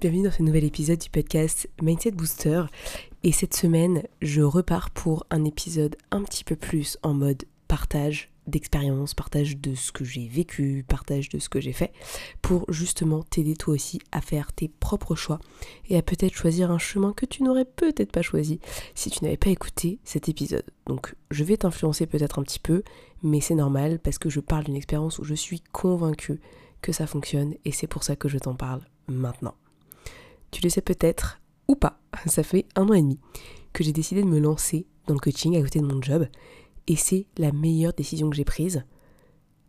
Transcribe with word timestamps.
Bienvenue 0.00 0.22
dans 0.22 0.30
ce 0.30 0.42
nouvel 0.42 0.64
épisode 0.64 0.98
du 0.98 1.10
podcast 1.10 1.68
Mindset 1.82 2.12
Booster. 2.12 2.62
Et 3.22 3.32
cette 3.32 3.52
semaine, 3.52 4.02
je 4.22 4.40
repars 4.40 4.88
pour 4.88 5.26
un 5.28 5.44
épisode 5.44 5.94
un 6.10 6.22
petit 6.22 6.42
peu 6.42 6.56
plus 6.56 6.96
en 7.02 7.12
mode 7.12 7.44
partage 7.68 8.30
d'expérience, 8.46 9.12
partage 9.12 9.58
de 9.58 9.74
ce 9.74 9.92
que 9.92 10.06
j'ai 10.06 10.26
vécu, 10.26 10.86
partage 10.88 11.28
de 11.28 11.38
ce 11.38 11.50
que 11.50 11.60
j'ai 11.60 11.74
fait, 11.74 11.92
pour 12.40 12.64
justement 12.72 13.22
t'aider 13.22 13.54
toi 13.56 13.74
aussi 13.74 14.00
à 14.10 14.22
faire 14.22 14.54
tes 14.54 14.68
propres 14.68 15.16
choix 15.16 15.38
et 15.90 15.98
à 15.98 16.02
peut-être 16.02 16.34
choisir 16.34 16.70
un 16.70 16.78
chemin 16.78 17.12
que 17.12 17.26
tu 17.26 17.42
n'aurais 17.42 17.66
peut-être 17.66 18.10
pas 18.10 18.22
choisi 18.22 18.58
si 18.94 19.10
tu 19.10 19.22
n'avais 19.22 19.36
pas 19.36 19.50
écouté 19.50 19.98
cet 20.02 20.30
épisode. 20.30 20.64
Donc 20.86 21.14
je 21.30 21.44
vais 21.44 21.58
t'influencer 21.58 22.06
peut-être 22.06 22.38
un 22.38 22.42
petit 22.42 22.58
peu, 22.58 22.84
mais 23.22 23.42
c'est 23.42 23.54
normal 23.54 23.98
parce 23.98 24.16
que 24.16 24.30
je 24.30 24.40
parle 24.40 24.64
d'une 24.64 24.76
expérience 24.76 25.18
où 25.18 25.24
je 25.24 25.34
suis 25.34 25.60
convaincue 25.72 26.40
que 26.80 26.90
ça 26.90 27.06
fonctionne 27.06 27.54
et 27.66 27.72
c'est 27.72 27.86
pour 27.86 28.02
ça 28.02 28.16
que 28.16 28.30
je 28.30 28.38
t'en 28.38 28.54
parle 28.54 28.80
maintenant. 29.06 29.54
Tu 30.50 30.62
le 30.62 30.70
sais 30.70 30.82
peut-être 30.82 31.40
ou 31.68 31.76
pas, 31.76 32.00
ça 32.26 32.42
fait 32.42 32.66
un 32.76 32.88
an 32.88 32.94
et 32.94 33.02
demi 33.02 33.18
que 33.72 33.84
j'ai 33.84 33.92
décidé 33.92 34.22
de 34.22 34.28
me 34.28 34.40
lancer 34.40 34.86
dans 35.06 35.14
le 35.14 35.20
coaching 35.20 35.56
à 35.56 35.62
côté 35.62 35.80
de 35.80 35.86
mon 35.86 36.02
job 36.02 36.26
et 36.86 36.96
c'est 36.96 37.26
la 37.38 37.52
meilleure 37.52 37.92
décision 37.92 38.30
que 38.30 38.36
j'ai 38.36 38.44
prise 38.44 38.84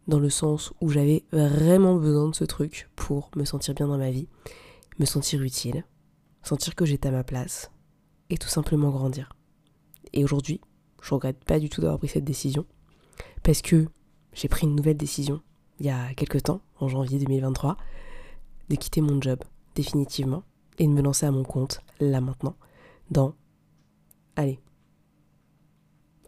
dans 0.08 0.20
le 0.20 0.30
sens 0.30 0.74
où 0.82 0.90
j'avais 0.90 1.24
vraiment 1.32 1.96
besoin 1.96 2.30
de 2.30 2.36
ce 2.36 2.44
truc 2.44 2.90
pour 2.96 3.30
me 3.36 3.46
sentir 3.46 3.76
bien 3.76 3.88
dans 3.88 3.98
ma 3.98 4.10
vie, 4.10 4.28
me 4.98 5.06
sentir 5.06 5.42
utile, 5.44 5.86
sentir 6.42 6.74
que 6.76 6.86
j'étais 6.86 7.10
à 7.10 7.12
ma 7.12 7.24
place 7.24 7.72
et 8.30 8.38
tout 8.38 8.50
simplement 8.50 8.90
grandir. 8.90 9.34
Et 10.14 10.24
aujourd'hui, 10.24 10.60
je 11.02 11.14
regrette 11.14 11.44
pas 11.46 11.60
du 11.60 11.70
tout 11.70 11.82
d'avoir 11.82 12.00
pris 12.00 12.08
cette 12.08 12.24
décision 12.24 12.66
parce 13.44 13.62
que 13.62 13.88
j'ai 14.34 14.48
pris 14.48 14.66
une 14.66 14.76
nouvelle 14.76 14.98
décision 14.98 15.42
il 15.80 15.86
y 15.86 15.90
a 15.90 16.14
quelques 16.14 16.44
temps, 16.44 16.62
en 16.80 16.88
janvier 16.88 17.18
2023, 17.18 17.76
de 18.70 18.76
quitter 18.76 19.02
mon 19.02 19.20
job 19.20 19.40
définitivement 19.76 20.44
et 20.82 20.88
de 20.88 20.92
me 20.92 21.02
lancer 21.04 21.28
à 21.28 21.32
mon 21.32 21.44
compte 21.44 21.80
là 22.00 22.22
maintenant 22.22 22.56
dans 23.12 23.36
allez 24.36 24.60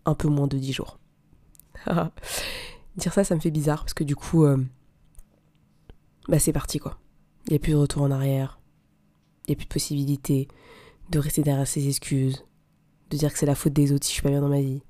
un 0.06 0.14
peu 0.14 0.28
moins 0.28 0.48
de 0.48 0.58
10 0.58 0.74
jours. 0.74 1.00
Dire 2.98 3.12
ça 3.12 3.24
ça 3.24 3.34
me 3.34 3.40
fait 3.40 3.50
bizarre 3.50 3.80
parce 3.80 3.96
que 3.96 4.04
du 4.04 4.16
coup 4.16 4.46
euh, 4.46 4.64
bah 6.28 6.38
c'est 6.38 6.54
parti 6.54 6.78
quoi. 6.78 7.00
Il 7.48 7.54
n'y 7.54 7.56
a 7.56 7.60
plus 7.60 7.72
de 7.72 7.78
retour 7.78 8.04
en 8.04 8.12
arrière. 8.12 8.60
Il 9.48 9.52
n'y 9.52 9.54
a 9.54 9.58
plus 9.58 9.66
de 9.66 9.74
possibilité 9.74 10.48
de 11.10 11.18
rester 11.18 11.42
derrière 11.42 11.68
ses 11.68 11.88
excuses, 11.88 12.46
de 13.10 13.18
dire 13.18 13.34
que 13.34 13.40
c'est 13.40 13.48
la 13.48 13.56
faute 13.56 13.74
des 13.74 13.92
autres 13.92 14.06
si 14.06 14.12
je 14.12 14.14
suis 14.14 14.22
pas 14.22 14.30
bien 14.30 14.42
dans 14.42 14.50
ma 14.50 14.62
vie. 14.62 14.84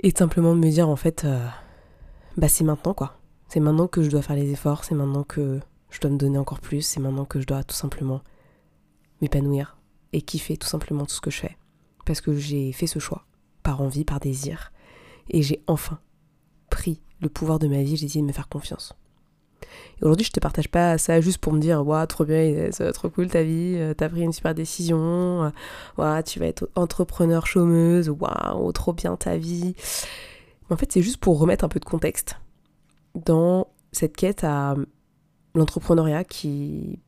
Et 0.00 0.10
simplement 0.10 0.56
de 0.56 0.60
me 0.60 0.70
dire 0.70 0.88
en 0.88 0.96
fait 0.96 1.24
euh, 1.24 1.46
bah 2.36 2.48
c'est 2.48 2.64
maintenant 2.64 2.94
quoi. 2.94 3.20
C'est 3.48 3.60
maintenant 3.60 3.86
que 3.86 4.02
je 4.02 4.10
dois 4.10 4.22
faire 4.22 4.36
les 4.36 4.50
efforts, 4.50 4.82
c'est 4.82 4.96
maintenant 4.96 5.22
que 5.22 5.60
je 5.90 6.00
dois 6.00 6.10
me 6.10 6.18
donner 6.18 6.38
encore 6.38 6.60
plus, 6.60 6.82
c'est 6.82 7.00
maintenant 7.00 7.24
que 7.24 7.40
je 7.40 7.46
dois 7.46 7.64
tout 7.64 7.74
simplement 7.74 8.22
m'épanouir 9.20 9.78
et 10.12 10.22
kiffer 10.22 10.56
tout 10.56 10.68
simplement 10.68 11.04
tout 11.04 11.14
ce 11.14 11.20
que 11.20 11.30
je 11.30 11.40
fais. 11.40 11.56
Parce 12.04 12.20
que 12.20 12.36
j'ai 12.36 12.72
fait 12.72 12.86
ce 12.86 12.98
choix, 12.98 13.26
par 13.62 13.80
envie, 13.80 14.04
par 14.04 14.20
désir, 14.20 14.72
et 15.30 15.42
j'ai 15.42 15.62
enfin 15.66 15.98
pris 16.70 17.00
le 17.20 17.28
pouvoir 17.28 17.58
de 17.58 17.68
ma 17.68 17.82
vie, 17.82 17.96
j'ai 17.96 18.06
décidé 18.06 18.22
de 18.22 18.28
me 18.28 18.32
faire 18.32 18.48
confiance. 18.48 18.94
Et 20.00 20.04
aujourd'hui, 20.04 20.24
je 20.24 20.30
te 20.30 20.40
partage 20.40 20.68
pas 20.68 20.96
ça 20.98 21.20
juste 21.20 21.38
pour 21.38 21.52
me 21.52 21.58
dire, 21.60 21.86
waouh, 21.86 22.06
trop 22.06 22.24
bien, 22.24 22.68
c'est 22.70 22.92
trop 22.92 23.10
cool 23.10 23.28
ta 23.28 23.42
vie, 23.42 23.74
euh, 23.76 23.94
t'as 23.94 24.08
pris 24.08 24.22
une 24.22 24.32
super 24.32 24.54
décision, 24.54 25.44
euh, 25.44 25.50
waouh, 25.96 26.22
tu 26.22 26.38
vas 26.38 26.46
être 26.46 26.70
entrepreneur 26.76 27.46
chômeuse, 27.46 28.08
waouh, 28.08 28.70
trop 28.72 28.92
bien 28.92 29.16
ta 29.16 29.36
vie. 29.36 29.74
Mais 30.68 30.74
en 30.74 30.76
fait, 30.76 30.92
c'est 30.92 31.02
juste 31.02 31.18
pour 31.18 31.38
remettre 31.38 31.64
un 31.64 31.68
peu 31.68 31.80
de 31.80 31.84
contexte 31.84 32.36
dans 33.14 33.66
cette 33.92 34.16
quête 34.16 34.44
à 34.44 34.76
l'entrepreneuriat 35.54 36.24
qui 36.24 37.00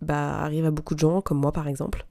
bah, 0.00 0.40
arrive 0.40 0.64
à 0.64 0.70
beaucoup 0.70 0.94
de 0.94 1.00
gens, 1.00 1.20
comme 1.20 1.38
moi 1.38 1.52
par 1.52 1.68
exemple. 1.68 2.06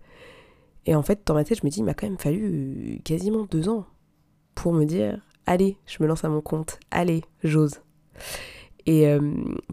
Et 0.85 0.95
en 0.95 1.03
fait, 1.03 1.21
dans 1.25 1.33
ma 1.33 1.43
tête, 1.43 1.59
je 1.59 1.65
me 1.65 1.69
dis, 1.69 1.79
il 1.79 1.85
m'a 1.85 1.93
quand 1.93 2.07
même 2.07 2.17
fallu 2.17 3.01
quasiment 3.03 3.45
deux 3.45 3.69
ans 3.69 3.85
pour 4.55 4.73
me 4.73 4.85
dire, 4.85 5.21
allez, 5.45 5.77
je 5.85 5.97
me 6.01 6.07
lance 6.07 6.23
à 6.25 6.29
mon 6.29 6.41
compte, 6.41 6.79
allez, 6.89 7.23
j'ose. 7.43 7.81
Et 8.87 9.07
euh, 9.07 9.19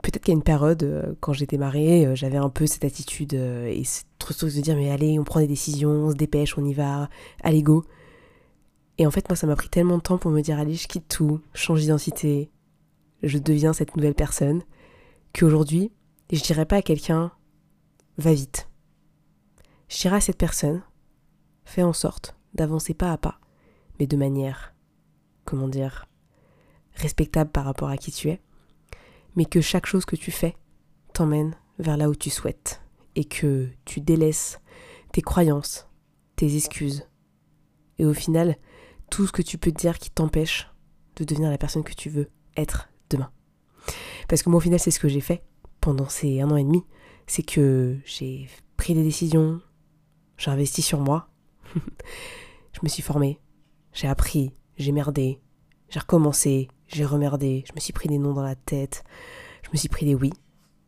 peut-être 0.03 0.23
qu'il 0.23 0.33
y 0.33 0.37
a 0.37 0.39
une 0.39 0.43
période, 0.43 0.83
euh, 0.83 1.15
quand 1.21 1.33
j'ai 1.33 1.47
démarré, 1.47 2.07
euh, 2.07 2.15
j'avais 2.15 2.37
un 2.37 2.51
peu 2.51 2.67
cette 2.67 2.85
attitude 2.85 3.33
et 3.33 3.83
cette 3.85 4.07
truc 4.19 4.39
de 4.39 4.61
dire, 4.61 4.77
mais 4.77 4.91
allez, 4.91 5.19
on 5.19 5.25
prend 5.25 5.41
des 5.41 5.47
décisions, 5.47 5.91
on 5.91 6.11
se 6.11 6.17
dépêche, 6.17 6.59
on 6.59 6.65
y 6.65 6.75
va, 6.75 7.09
allez, 7.43 7.63
go. 7.63 7.85
Et 8.99 9.07
en 9.07 9.11
fait, 9.11 9.29
moi, 9.29 9.37
ça 9.37 9.47
m'a 9.47 9.57
pris 9.57 9.69
tellement 9.69 9.97
de 9.97 10.03
temps 10.03 10.19
pour 10.19 10.31
me 10.31 10.43
dire, 10.43 10.59
allez, 10.59 10.75
je 10.75 10.89
quitte 10.89 11.09
tout, 11.09 11.41
change 11.55 11.81
d'identité, 11.81 12.51
je 13.23 13.39
deviens 13.39 13.73
cette 13.73 13.97
nouvelle 13.97 14.15
personne, 14.15 14.63
qu'aujourd'hui, 15.33 15.91
je 16.37 16.43
dirais 16.43 16.67
pas 16.67 16.77
à 16.77 16.83
quelqu'un, 16.83 17.33
va 18.19 18.35
vite. 18.35 18.69
Je 19.89 19.99
dirais 19.99 20.17
à 20.17 20.21
cette 20.21 20.37
personne, 20.37 20.83
fais 21.65 21.83
en 21.83 21.93
sorte 21.93 22.37
d'avancer 22.55 22.95
pas 22.95 23.13
à 23.13 23.19
pas, 23.19 23.41
mais 23.99 24.07
de 24.07 24.17
manière, 24.17 24.75
comment 25.45 25.69
dire, 25.69 26.07
respectable 26.95 27.51
par 27.51 27.65
rapport 27.65 27.89
à 27.89 27.97
qui 27.97 28.13
tu 28.13 28.29
es, 28.29 28.41
mais 29.37 29.45
que 29.45 29.61
chaque 29.61 29.87
chose 29.87 30.05
que 30.05 30.17
tu 30.17 30.31
fais 30.31 30.57
t'emmène 31.13 31.55
vers 31.79 31.97
là 31.97 32.09
où 32.09 32.15
tu 32.15 32.31
souhaites, 32.31 32.83
et 33.15 33.25
que 33.25 33.69
tu 33.85 34.01
délaisses 34.01 34.61
tes 35.13 35.23
croyances, 35.23 35.89
tes 36.37 36.57
excuses, 36.57 37.09
et 37.99 38.05
au 38.05 38.15
final, 38.15 38.57
tout 39.11 39.27
ce 39.27 39.33
que 39.33 39.43
tu 39.43 39.59
peux 39.59 39.73
te 39.73 39.81
dire 39.81 39.99
qui 39.99 40.11
t'empêche 40.11 40.69
de 41.17 41.25
devenir 41.25 41.51
la 41.51 41.59
personne 41.59 41.83
que 41.83 41.95
tu 41.95 42.11
veux 42.11 42.31
être 42.57 42.89
demain. 43.11 43.31
Parce 44.29 44.43
que 44.43 44.51
moi, 44.51 44.59
au 44.59 44.61
final, 44.61 44.79
c'est 44.79 44.91
ce 44.91 45.01
que 45.01 45.09
j'ai 45.09 45.21
fait 45.21 45.43
pendant 45.89 46.11
ces 46.11 46.43
un 46.43 46.51
an 46.51 46.59
et 46.59 46.65
demi. 46.65 46.85
C'est 47.27 47.43
que 47.43 47.97
j'ai 48.05 48.47
pris 48.77 48.93
des 48.93 49.03
décisions, 49.03 49.63
j'ai 50.37 50.51
investi 50.51 50.83
sur 50.83 51.01
moi, 51.01 51.31
je 51.75 52.81
me 52.83 52.91
suis 52.91 53.03
formée, 53.03 53.41
j'ai 53.95 54.07
appris, 54.07 54.53
j'ai 54.77 54.93
merdé, 54.93 55.41
j'ai 55.89 55.99
recommencé, 55.99 56.69
j'ai 56.89 57.07
remerdé, 57.07 57.65
je 57.67 57.73
me 57.75 57.81
suis 57.81 57.95
pris 57.95 58.07
des 58.07 58.19
noms 58.19 58.35
dans 58.35 58.43
la 58.43 58.55
tête, 58.55 59.03
je 59.63 59.71
me 59.73 59.79
suis 59.79 59.89
pris 59.89 60.05
des 60.05 60.15
oui. 60.15 60.31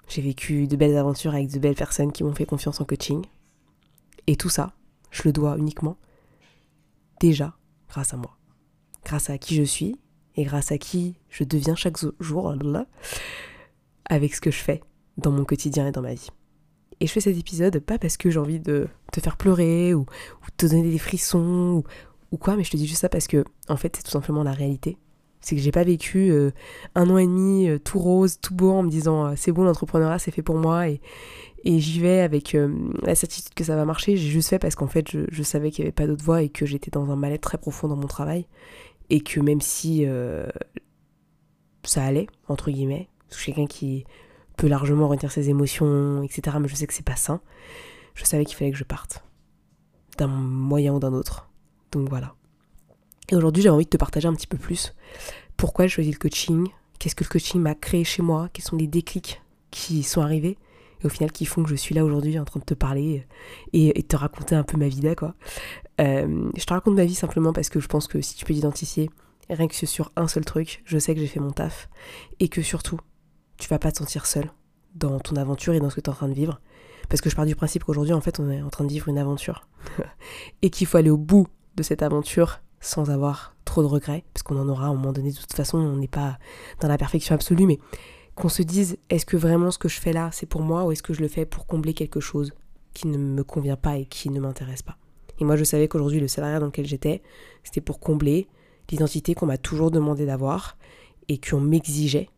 J'ai 0.06 0.20
vécu 0.20 0.66
de 0.66 0.76
belles 0.76 0.98
aventures 0.98 1.32
avec 1.32 1.50
de 1.50 1.58
belles 1.58 1.74
personnes 1.74 2.12
qui 2.12 2.22
m'ont 2.22 2.34
fait 2.34 2.44
confiance 2.44 2.78
en 2.82 2.84
coaching. 2.84 3.24
Et 4.26 4.36
tout 4.36 4.50
ça, 4.50 4.74
je 5.10 5.22
le 5.24 5.32
dois 5.32 5.56
uniquement 5.56 5.96
déjà 7.20 7.56
grâce 7.88 8.12
à 8.12 8.18
moi. 8.18 8.36
Grâce 9.06 9.30
à 9.30 9.38
qui 9.38 9.54
je 9.54 9.62
suis 9.62 9.98
et 10.36 10.44
grâce 10.44 10.72
à 10.72 10.76
qui 10.76 11.16
je 11.30 11.44
deviens 11.44 11.74
chaque 11.74 11.96
jour 12.20 12.54
avec 14.04 14.34
ce 14.34 14.42
que 14.42 14.50
je 14.50 14.58
fais 14.58 14.82
dans 15.20 15.30
mon 15.30 15.44
quotidien 15.44 15.86
et 15.86 15.92
dans 15.92 16.02
ma 16.02 16.14
vie. 16.14 16.30
Et 17.00 17.06
je 17.06 17.12
fais 17.12 17.20
cet 17.20 17.36
épisode 17.38 17.78
pas 17.78 17.98
parce 17.98 18.16
que 18.16 18.30
j'ai 18.30 18.38
envie 18.38 18.60
de 18.60 18.86
te 19.12 19.20
faire 19.20 19.36
pleurer 19.36 19.94
ou, 19.94 20.04
te 20.56 20.66
donner 20.66 20.90
des 20.90 20.98
frissons 20.98 21.82
ou, 22.30 22.36
quoi, 22.36 22.56
mais 22.56 22.64
je 22.64 22.70
te 22.70 22.76
dis 22.76 22.86
juste 22.86 23.00
ça 23.00 23.08
parce 23.08 23.26
que 23.26 23.44
en 23.68 23.76
fait 23.76 23.96
c'est 23.96 24.02
tout 24.02 24.10
simplement 24.10 24.42
la 24.42 24.52
réalité. 24.52 24.98
C'est 25.40 25.56
que 25.56 25.62
j'ai 25.62 25.72
pas 25.72 25.84
vécu 25.84 26.30
euh, 26.30 26.50
un 26.94 27.08
an 27.08 27.16
et 27.16 27.26
demi 27.26 27.66
euh, 27.66 27.78
tout 27.78 27.98
rose, 27.98 28.38
tout 28.40 28.54
beau 28.54 28.72
en 28.72 28.82
me 28.82 28.90
disant 28.90 29.28
euh, 29.28 29.32
c'est 29.36 29.52
bon 29.52 29.64
l'entrepreneuriat 29.64 30.18
c'est 30.18 30.30
fait 30.30 30.42
pour 30.42 30.56
moi 30.56 30.90
et, 30.90 31.00
et 31.64 31.78
j'y 31.78 31.98
vais 31.98 32.20
avec 32.20 32.54
la 33.02 33.14
certitude 33.14 33.54
que 33.54 33.64
ça 33.64 33.74
va 33.74 33.86
marcher. 33.86 34.18
J'ai 34.18 34.28
juste 34.28 34.50
fait 34.50 34.58
parce 34.58 34.74
qu'en 34.74 34.86
fait 34.86 35.10
je, 35.10 35.20
je 35.30 35.42
savais 35.42 35.70
qu'il 35.70 35.84
n'y 35.84 35.86
avait 35.86 35.94
pas 35.94 36.06
d'autre 36.06 36.22
voie 36.22 36.42
et 36.42 36.50
que 36.50 36.66
j'étais 36.66 36.90
dans 36.90 37.10
un 37.10 37.16
mal-être 37.16 37.40
très 37.40 37.58
profond 37.58 37.88
dans 37.88 37.96
mon 37.96 38.06
travail 38.06 38.46
et 39.08 39.22
que 39.22 39.40
même 39.40 39.62
si 39.62 40.06
ça 41.84 42.04
allait 42.04 42.26
entre 42.48 42.70
guillemets, 42.70 43.08
je 43.30 43.36
suis 43.36 43.52
quelqu'un 43.54 43.66
qui 43.66 44.04
peut 44.60 44.68
largement 44.68 45.08
retenir 45.08 45.32
ses 45.32 45.48
émotions, 45.48 46.22
etc. 46.22 46.58
Mais 46.60 46.68
je 46.68 46.74
sais 46.74 46.86
que 46.86 46.92
c'est 46.92 47.04
pas 47.04 47.16
sain. 47.16 47.40
Je 48.14 48.24
savais 48.24 48.44
qu'il 48.44 48.56
fallait 48.56 48.70
que 48.70 48.76
je 48.76 48.84
parte. 48.84 49.24
D'un 50.18 50.26
moyen 50.26 50.92
ou 50.92 51.00
d'un 51.00 51.14
autre. 51.14 51.48
Donc 51.92 52.08
voilà. 52.10 52.34
Et 53.30 53.36
aujourd'hui, 53.36 53.62
j'ai 53.62 53.70
envie 53.70 53.84
de 53.84 53.90
te 53.90 53.96
partager 53.96 54.28
un 54.28 54.34
petit 54.34 54.46
peu 54.46 54.58
plus 54.58 54.94
pourquoi 55.56 55.86
j'ai 55.86 55.90
choisi 55.90 56.10
le 56.10 56.18
coaching, 56.18 56.68
qu'est-ce 56.98 57.14
que 57.14 57.22
le 57.22 57.28
coaching 57.28 57.60
m'a 57.60 57.74
créé 57.74 58.02
chez 58.02 58.22
moi, 58.22 58.48
quels 58.52 58.64
sont 58.64 58.76
les 58.76 58.86
déclics 58.86 59.42
qui 59.70 60.02
sont 60.02 60.22
arrivés? 60.22 60.56
Et 61.02 61.06
au 61.06 61.10
final 61.10 61.32
qui 61.32 61.44
font 61.44 61.62
que 61.62 61.68
je 61.68 61.74
suis 61.74 61.94
là 61.94 62.02
aujourd'hui 62.02 62.38
en 62.38 62.46
train 62.46 62.60
de 62.60 62.64
te 62.64 62.72
parler 62.72 63.26
et, 63.74 63.98
et 63.98 64.02
te 64.02 64.16
raconter 64.16 64.54
un 64.54 64.62
peu 64.62 64.78
ma 64.78 64.88
vie 64.88 65.02
là 65.02 65.14
quoi. 65.14 65.34
Euh, 66.00 66.50
je 66.56 66.64
te 66.64 66.72
raconte 66.72 66.94
ma 66.94 67.04
vie 67.04 67.14
simplement 67.14 67.52
parce 67.52 67.68
que 67.68 67.78
je 67.78 67.88
pense 67.88 68.08
que 68.08 68.22
si 68.22 68.36
tu 68.36 68.46
peux 68.46 68.54
t'identifier 68.54 69.10
rien 69.50 69.68
que 69.68 69.74
sur 69.74 70.12
un 70.16 70.28
seul 70.28 70.46
truc, 70.46 70.82
je 70.86 70.98
sais 70.98 71.14
que 71.14 71.20
j'ai 71.20 71.26
fait 71.26 71.40
mon 71.40 71.50
taf 71.50 71.90
et 72.38 72.48
que 72.48 72.62
surtout 72.62 72.98
tu 73.60 73.68
vas 73.68 73.78
pas 73.78 73.92
te 73.92 73.98
sentir 73.98 74.26
seul 74.26 74.50
dans 74.94 75.20
ton 75.20 75.36
aventure 75.36 75.74
et 75.74 75.80
dans 75.80 75.90
ce 75.90 75.96
que 75.96 76.00
tu 76.00 76.10
es 76.10 76.12
en 76.12 76.16
train 76.16 76.28
de 76.28 76.34
vivre. 76.34 76.60
Parce 77.08 77.20
que 77.20 77.30
je 77.30 77.36
pars 77.36 77.46
du 77.46 77.54
principe 77.54 77.84
qu'aujourd'hui, 77.84 78.12
en 78.12 78.20
fait, 78.20 78.40
on 78.40 78.50
est 78.50 78.62
en 78.62 78.70
train 78.70 78.84
de 78.84 78.90
vivre 78.90 79.08
une 79.08 79.18
aventure. 79.18 79.68
et 80.62 80.70
qu'il 80.70 80.86
faut 80.86 80.96
aller 80.96 81.10
au 81.10 81.16
bout 81.16 81.46
de 81.76 81.82
cette 81.82 82.02
aventure 82.02 82.60
sans 82.80 83.10
avoir 83.10 83.54
trop 83.64 83.82
de 83.82 83.86
regrets, 83.86 84.24
parce 84.32 84.42
qu'on 84.42 84.58
en 84.58 84.68
aura 84.68 84.86
à 84.86 84.88
un 84.88 84.94
moment 84.94 85.12
donné. 85.12 85.30
De 85.30 85.36
toute 85.36 85.52
façon, 85.52 85.78
on 85.78 85.96
n'est 85.96 86.08
pas 86.08 86.38
dans 86.80 86.88
la 86.88 86.98
perfection 86.98 87.34
absolue, 87.34 87.66
mais 87.66 87.78
qu'on 88.34 88.48
se 88.48 88.62
dise, 88.62 88.96
est-ce 89.10 89.26
que 89.26 89.36
vraiment 89.36 89.70
ce 89.70 89.78
que 89.78 89.88
je 89.88 90.00
fais 90.00 90.12
là, 90.12 90.30
c'est 90.32 90.46
pour 90.46 90.62
moi, 90.62 90.84
ou 90.84 90.92
est-ce 90.92 91.02
que 91.02 91.12
je 91.12 91.20
le 91.20 91.28
fais 91.28 91.44
pour 91.44 91.66
combler 91.66 91.92
quelque 91.94 92.20
chose 92.20 92.52
qui 92.94 93.06
ne 93.06 93.18
me 93.18 93.44
convient 93.44 93.76
pas 93.76 93.98
et 93.98 94.06
qui 94.06 94.30
ne 94.30 94.40
m'intéresse 94.40 94.82
pas? 94.82 94.96
Et 95.38 95.44
moi, 95.44 95.56
je 95.56 95.64
savais 95.64 95.88
qu'aujourd'hui, 95.88 96.20
le 96.20 96.28
salariat 96.28 96.58
dans 96.58 96.66
lequel 96.66 96.86
j'étais, 96.86 97.22
c'était 97.64 97.80
pour 97.80 98.00
combler 98.00 98.48
l'identité 98.90 99.34
qu'on 99.34 99.46
m'a 99.46 99.58
toujours 99.58 99.90
demandé 99.90 100.26
d'avoir 100.26 100.76
et 101.28 101.38
qu'on 101.38 101.60
m'exigeait, 101.60 102.28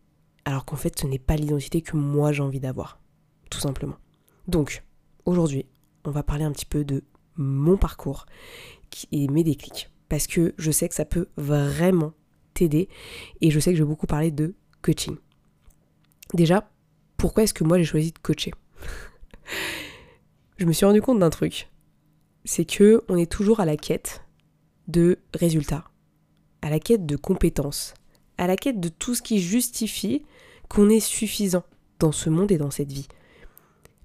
alors 0.45 0.65
qu'en 0.65 0.75
fait, 0.75 0.99
ce 0.99 1.07
n'est 1.07 1.19
pas 1.19 1.35
l'identité 1.35 1.81
que 1.81 1.95
moi 1.95 2.31
j'ai 2.31 2.43
envie 2.43 2.59
d'avoir, 2.59 2.99
tout 3.49 3.59
simplement. 3.59 3.95
Donc, 4.47 4.83
aujourd'hui, 5.25 5.65
on 6.05 6.11
va 6.11 6.23
parler 6.23 6.43
un 6.43 6.51
petit 6.51 6.65
peu 6.65 6.83
de 6.83 7.03
mon 7.35 7.77
parcours 7.77 8.25
et 9.11 9.27
mes 9.27 9.43
déclics, 9.43 9.89
parce 10.09 10.27
que 10.27 10.53
je 10.57 10.71
sais 10.71 10.89
que 10.89 10.95
ça 10.95 11.05
peut 11.05 11.27
vraiment 11.37 12.13
t'aider, 12.53 12.89
et 13.41 13.51
je 13.51 13.59
sais 13.59 13.71
que 13.71 13.77
je 13.77 13.83
vais 13.83 13.89
beaucoup 13.89 14.07
parler 14.07 14.31
de 14.31 14.53
coaching. 14.81 15.17
Déjà, 16.33 16.69
pourquoi 17.17 17.43
est-ce 17.43 17.53
que 17.53 17.63
moi 17.63 17.77
j'ai 17.77 17.85
choisi 17.85 18.11
de 18.11 18.19
coacher? 18.19 18.51
Je 20.57 20.65
me 20.65 20.71
suis 20.71 20.85
rendu 20.85 21.01
compte 21.01 21.19
d'un 21.19 21.31
truc, 21.31 21.69
c'est 22.45 22.63
que 22.63 23.03
on 23.09 23.17
est 23.17 23.29
toujours 23.29 23.59
à 23.59 23.65
la 23.65 23.75
quête 23.75 24.23
de 24.87 25.17
résultats, 25.33 25.85
à 26.61 26.69
la 26.69 26.79
quête 26.79 27.05
de 27.05 27.15
compétences, 27.15 27.95
à 28.37 28.47
la 28.47 28.55
quête 28.55 28.79
de 28.79 28.89
tout 28.89 29.15
ce 29.15 29.21
qui 29.21 29.41
justifie 29.41 30.23
qu'on 30.69 30.89
est 30.89 30.99
suffisant 30.99 31.63
dans 31.99 32.11
ce 32.11 32.29
monde 32.29 32.51
et 32.51 32.57
dans 32.57 32.71
cette 32.71 32.91
vie. 32.91 33.07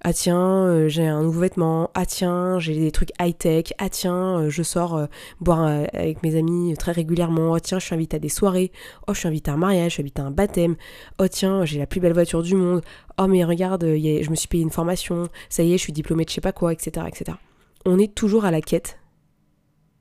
Ah 0.00 0.12
tiens, 0.12 0.38
euh, 0.38 0.88
j'ai 0.88 1.06
un 1.06 1.22
nouveau 1.22 1.40
vêtement. 1.40 1.90
Ah 1.94 2.06
tiens, 2.06 2.60
j'ai 2.60 2.75
des 2.75 2.93
trucs 2.93 3.10
high-tech. 3.20 3.72
Ah 3.78 3.88
tiens, 3.88 4.38
euh, 4.38 4.50
je 4.50 4.62
sors 4.62 4.96
euh, 4.96 5.06
boire 5.40 5.64
avec 5.93 6.22
mes 6.22 6.37
amis 6.37 6.75
très 6.78 6.93
régulièrement. 6.93 7.50
Oh 7.52 7.58
tiens, 7.58 7.81
je 7.81 7.87
suis 7.87 7.94
invitée 7.96 8.16
à 8.16 8.20
des 8.20 8.28
soirées. 8.28 8.70
Oh, 9.08 9.14
je 9.14 9.19
suis 9.19 9.28
invitée 9.28 9.50
à 9.50 9.55
un 9.55 9.56
mariage, 9.56 9.90
je 9.90 9.94
suis 9.94 10.02
invitée 10.02 10.22
à 10.22 10.26
un 10.26 10.31
baptême. 10.31 10.76
Oh 11.19 11.26
tiens, 11.26 11.64
j'ai 11.64 11.81
la 11.81 11.87
plus 11.87 12.00
belle 12.00 12.12
voiture 12.12 12.43
du 12.43 12.55
monde. 12.55 12.82
Oh 13.19 13.26
mais 13.26 13.44
regarde, 13.44 13.84
je 13.84 14.31
me 14.31 14.37
suis 14.37 14.46
payé 14.46 14.62
une 14.62 14.70
formation. 14.70 15.28
Ça 15.49 15.64
y 15.64 15.75
est, 15.75 15.78
je 15.78 15.82
suis 15.82 15.93
diplômée 15.93 16.25
de 16.25 16.31
je 16.31 16.37
sais 16.37 16.40
pas 16.40 16.52
quoi, 16.52 16.72
etc., 16.72 17.06
etc. 17.08 17.37
On 17.84 17.99
est 17.99 18.14
toujours 18.14 18.44
à 18.44 18.52
la 18.52 18.60
quête 18.60 18.99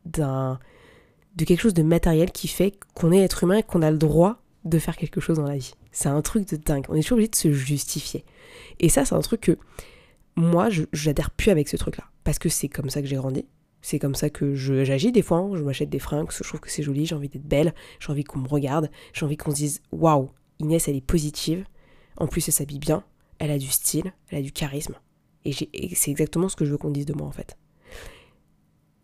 d'un 0.05 0.59
de 1.35 1.45
quelque 1.45 1.61
chose 1.61 1.75
de 1.75 1.83
matériel 1.83 2.31
qui 2.31 2.47
fait 2.47 2.73
qu'on 2.95 3.11
est 3.11 3.19
être 3.19 3.43
humain 3.43 3.57
et 3.57 3.63
qu'on 3.63 3.81
a 3.83 3.91
le 3.91 3.97
droit 3.97 4.41
de 4.65 4.79
faire 4.79 4.97
quelque 4.97 5.21
chose 5.21 5.37
dans 5.37 5.47
la 5.47 5.57
vie. 5.57 5.73
C'est 5.97 6.09
un 6.09 6.21
truc 6.21 6.47
de 6.47 6.57
dingue. 6.57 6.85
On 6.89 6.93
est 6.93 7.01
toujours 7.01 7.15
obligé 7.15 7.29
de 7.29 7.35
se 7.35 7.51
justifier. 7.51 8.23
Et 8.79 8.87
ça, 8.87 9.03
c'est 9.03 9.15
un 9.15 9.19
truc 9.21 9.41
que 9.41 9.57
moi, 10.35 10.69
j'adhère 10.93 11.31
plus 11.31 11.49
avec 11.49 11.67
ce 11.67 11.75
truc-là. 11.75 12.03
Parce 12.23 12.37
que 12.37 12.49
c'est 12.49 12.67
comme 12.67 12.91
ça 12.91 13.01
que 13.01 13.07
j'ai 13.07 13.15
grandi. 13.15 13.47
C'est 13.81 13.97
comme 13.97 14.13
ça 14.13 14.29
que 14.29 14.53
j'agis 14.53 15.11
des 15.11 15.23
fois. 15.23 15.39
Hein. 15.39 15.55
Je 15.55 15.63
m'achète 15.63 15.89
des 15.89 15.97
fringues, 15.97 16.29
je 16.29 16.43
trouve 16.43 16.59
que 16.59 16.69
c'est 16.69 16.83
joli, 16.83 17.07
j'ai 17.07 17.15
envie 17.15 17.29
d'être 17.29 17.47
belle, 17.47 17.73
j'ai 17.99 18.11
envie 18.11 18.23
qu'on 18.23 18.37
me 18.37 18.47
regarde, 18.47 18.91
j'ai 19.11 19.25
envie 19.25 19.37
qu'on 19.37 19.49
se 19.49 19.55
dise 19.55 19.81
waouh, 19.91 20.29
Inès, 20.59 20.87
elle 20.87 20.97
est 20.97 21.01
positive. 21.01 21.65
En 22.17 22.27
plus, 22.27 22.47
elle 22.47 22.53
s'habille 22.53 22.77
bien, 22.77 23.03
elle 23.39 23.49
a 23.49 23.57
du 23.57 23.65
style, 23.65 24.13
elle 24.29 24.37
a 24.37 24.41
du 24.43 24.51
charisme. 24.51 24.93
Et, 25.45 25.55
et 25.73 25.95
c'est 25.95 26.11
exactement 26.11 26.47
ce 26.47 26.55
que 26.55 26.63
je 26.63 26.69
veux 26.69 26.77
qu'on 26.77 26.91
dise 26.91 27.07
de 27.07 27.13
moi 27.13 27.25
en 27.25 27.31
fait. 27.31 27.57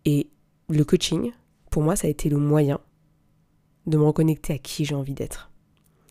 Et 0.04 0.28
le 0.68 0.84
coaching, 0.84 1.32
pour 1.72 1.82
moi, 1.82 1.96
ça 1.96 2.06
a 2.06 2.10
été 2.10 2.28
le 2.28 2.36
moyen 2.36 2.78
de 3.88 3.98
me 3.98 4.04
reconnecter 4.04 4.52
à 4.52 4.58
qui 4.58 4.84
j'ai 4.84 4.94
envie 4.94 5.14
d'être. 5.14 5.50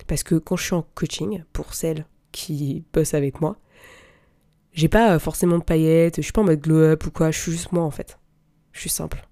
Parce 0.06 0.22
que 0.22 0.34
quand 0.36 0.56
je 0.56 0.64
suis 0.64 0.74
en 0.74 0.86
coaching, 0.94 1.44
pour 1.52 1.74
celles 1.74 2.06
qui 2.32 2.84
bossent 2.92 3.14
avec 3.14 3.40
moi, 3.40 3.56
j'ai 4.72 4.88
pas 4.88 5.18
forcément 5.18 5.58
de 5.58 5.64
paillettes, 5.64 6.16
je 6.16 6.22
suis 6.22 6.32
pas 6.32 6.42
en 6.42 6.44
mode 6.44 6.60
glow 6.60 6.78
up 6.78 7.06
ou 7.06 7.10
quoi, 7.10 7.30
je 7.30 7.38
suis 7.38 7.52
juste 7.52 7.72
moi 7.72 7.84
en 7.84 7.90
fait. 7.90 8.18
Je 8.72 8.80
suis 8.80 8.90
simple. 8.90 9.26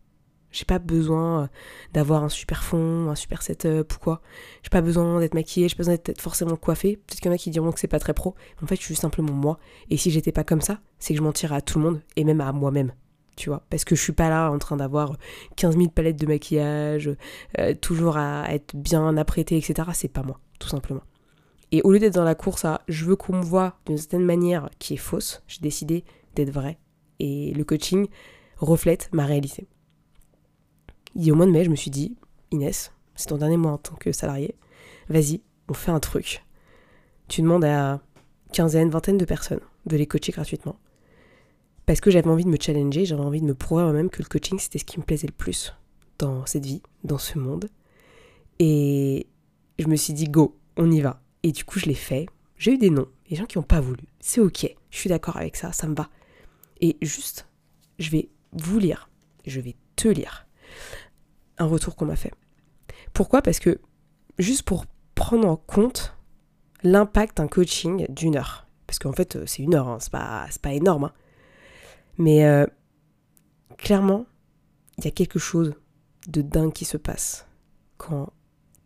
J'ai 0.53 0.67
pas 0.67 0.79
besoin 0.79 1.49
d'avoir 1.95 2.23
un 2.23 2.29
super 2.29 2.63
fond, 2.63 3.09
un 3.09 3.15
super 3.15 3.43
setup 3.43 3.95
ou 3.95 3.99
quoi. 3.99 4.21
J'ai 4.63 4.69
pas 4.69 4.83
besoin 4.83 5.19
d'être 5.19 5.35
maquillée, 5.35 5.69
j'ai 5.69 5.75
pas 5.75 5.81
besoin 5.81 5.95
d'être 5.95 6.21
forcément 6.21 6.57
coiffée. 6.57 6.97
Peut-être 6.97 7.21
qu'il 7.21 7.27
y 7.27 7.33
en 7.33 7.35
a 7.35 7.39
qui 7.39 7.51
diront 7.51 7.73
que 7.73 7.81
c'est 7.81 7.89
pas 7.89 7.99
très 7.99 8.13
pro. 8.13 8.35
En 8.63 8.67
fait, 8.67 8.77
je 8.77 8.83
suis 8.83 8.95
simplement 8.95 9.33
moi. 9.33 9.59
Et 9.89 9.97
si 9.97 10.11
j'étais 10.11 10.31
pas 10.31 10.45
comme 10.45 10.61
ça, 10.61 10.81
c'est 10.99 11.15
que 11.15 11.19
je 11.19 11.25
mentirais 11.25 11.57
à 11.57 11.63
tout 11.63 11.79
le 11.79 11.85
monde 11.87 12.03
et 12.17 12.25
même 12.25 12.41
à 12.41 12.53
moi-même 12.53 12.93
tu 13.37 13.49
vois? 13.49 13.63
Parce 13.71 13.85
que 13.85 13.95
je 13.95 14.03
suis 14.03 14.13
pas 14.13 14.29
là 14.29 14.51
en 14.51 14.59
train 14.59 14.77
d'avoir 14.77 15.17
15 15.57 15.77
000 15.77 15.89
palettes 15.89 16.17
de 16.17 16.27
maquillage, 16.27 17.11
euh, 17.59 17.75
toujours 17.75 18.17
à 18.17 18.53
être 18.53 18.77
bien 18.77 19.17
apprêtée, 19.17 19.57
etc. 19.57 19.89
C'est 19.95 20.13
pas 20.13 20.23
moi, 20.23 20.39
tout 20.63 20.69
simplement. 20.69 21.03
Et 21.73 21.83
au 21.83 21.93
lieu 21.93 21.99
d'être 21.99 22.15
dans 22.15 22.25
la 22.25 22.35
course 22.35 22.65
à 22.65 22.83
je 22.89 23.05
veux 23.05 23.17
qu'on 23.17 23.37
me 23.37 23.43
voit 23.43 23.79
d'une 23.87 23.99
certaine 23.99 24.25
manière 24.25 24.69
qui 24.79 24.95
est 24.95 24.99
fausse, 24.99 25.43
j'ai 25.49 25.61
décidé 25.61 26.05
d'être 26.35 26.51
vrai. 26.51 26.79
Et 27.19 27.53
le 27.53 27.65
coaching 27.65 28.07
reflète 28.59 29.09
ma 29.13 29.27
réalité. 29.27 29.67
A 31.17 31.31
au 31.31 31.35
mois 31.35 31.47
de 31.47 31.51
mai, 31.51 31.65
je 31.65 31.71
me 31.71 31.77
suis 31.77 31.91
dit, 31.91 32.17
Inès, 32.51 32.93
c'est 33.15 33.27
ton 33.27 33.39
dernier 33.39 33.57
mois 33.57 33.73
en 33.73 33.79
tant 33.79 33.97
que 33.97 34.13
salarié, 34.13 34.55
vas-y, 35.09 35.43
on 35.69 35.75
fait 35.75 35.91
un 35.91 36.01
truc. 36.01 36.45
Tu 37.29 37.43
demandes 37.43 37.65
à 37.65 38.01
quinzaine, 38.53 38.91
vingtaine 38.91 39.19
de 39.19 39.25
personnes 39.25 39.61
de 39.87 39.97
les 39.97 40.07
coacher 40.07 40.33
gratuitement 40.33 40.77
parce 41.87 42.01
que 42.01 42.11
j'avais 42.11 42.29
envie 42.29 42.45
de 42.45 42.49
me 42.49 42.57
challenger, 42.61 43.05
j'avais 43.05 43.23
envie 43.23 43.41
de 43.41 43.47
me 43.47 43.55
prouver 43.55 43.83
moi-même 43.83 44.11
que 44.11 44.23
le 44.23 44.29
coaching 44.29 44.59
c'était 44.59 44.79
ce 44.79 44.85
qui 44.85 44.99
me 44.99 45.05
plaisait 45.05 45.27
le 45.27 45.33
plus 45.33 45.75
dans 46.19 46.47
cette 46.47 46.65
vie, 46.65 46.83
dans 47.05 47.19
ce 47.19 47.39
monde. 47.39 47.69
Et 48.59 49.27
je 49.83 49.89
me 49.89 49.97
suis 49.97 50.13
dit 50.13 50.29
go, 50.29 50.59
on 50.77 50.91
y 50.91 51.01
va. 51.01 51.21
Et 51.43 51.53
du 51.53 51.65
coup 51.65 51.79
je 51.79 51.87
l'ai 51.87 51.95
fait. 51.95 52.27
J'ai 52.57 52.73
eu 52.73 52.79
des 52.79 52.91
noms, 52.91 53.09
des 53.29 53.37
gens 53.37 53.47
qui 53.47 53.59
n'ont 53.59 53.65
pas 53.65 53.81
voulu. 53.81 54.05
C'est 54.21 54.41
ok, 54.41 54.75
je 54.91 54.97
suis 54.97 55.09
d'accord 55.09 55.37
avec 55.37 55.57
ça, 55.57 55.73
ça 55.73 55.89
me 55.89 55.95
va. 55.95 56.09
Et 56.81 56.97
juste, 57.03 57.49
je 57.99 58.11
vais 58.11 58.29
vous 58.53 58.79
lire, 58.79 59.09
je 59.47 59.61
vais 59.61 59.77
te 59.97 60.09
lire 60.09 60.47
un 61.59 61.67
retour 61.67 61.97
qu'on 61.97 62.07
m'a 62.07 62.17
fait. 62.17 62.33
Pourquoi? 63.13 63.43
Parce 63.43 63.59
que 63.59 63.81
juste 64.39 64.63
pour 64.63 64.87
prendre 65.15 65.47
en 65.49 65.57
compte 65.57 66.17
l'impact 66.83 67.37
d'un 67.37 67.49
coaching 67.49 68.07
d'une 68.09 68.37
heure. 68.37 68.67
Parce 68.87 68.99
qu'en 68.99 69.13
fait, 69.13 69.47
c'est 69.47 69.63
une 69.63 69.75
heure, 69.75 69.89
hein, 69.89 69.99
c'est 70.01 70.13
pas, 70.13 70.47
pas 70.61 70.73
énorme. 70.73 71.05
Hein. 71.05 71.13
Mais 72.19 72.45
euh, 72.45 72.67
clairement, 73.79 74.27
il 74.99 75.05
y 75.05 75.09
a 75.09 75.11
quelque 75.11 75.39
chose 75.39 75.75
de 76.29 76.43
dingue 76.43 76.73
qui 76.73 76.85
se 76.85 76.97
passe 76.97 77.47
quand 77.97 78.33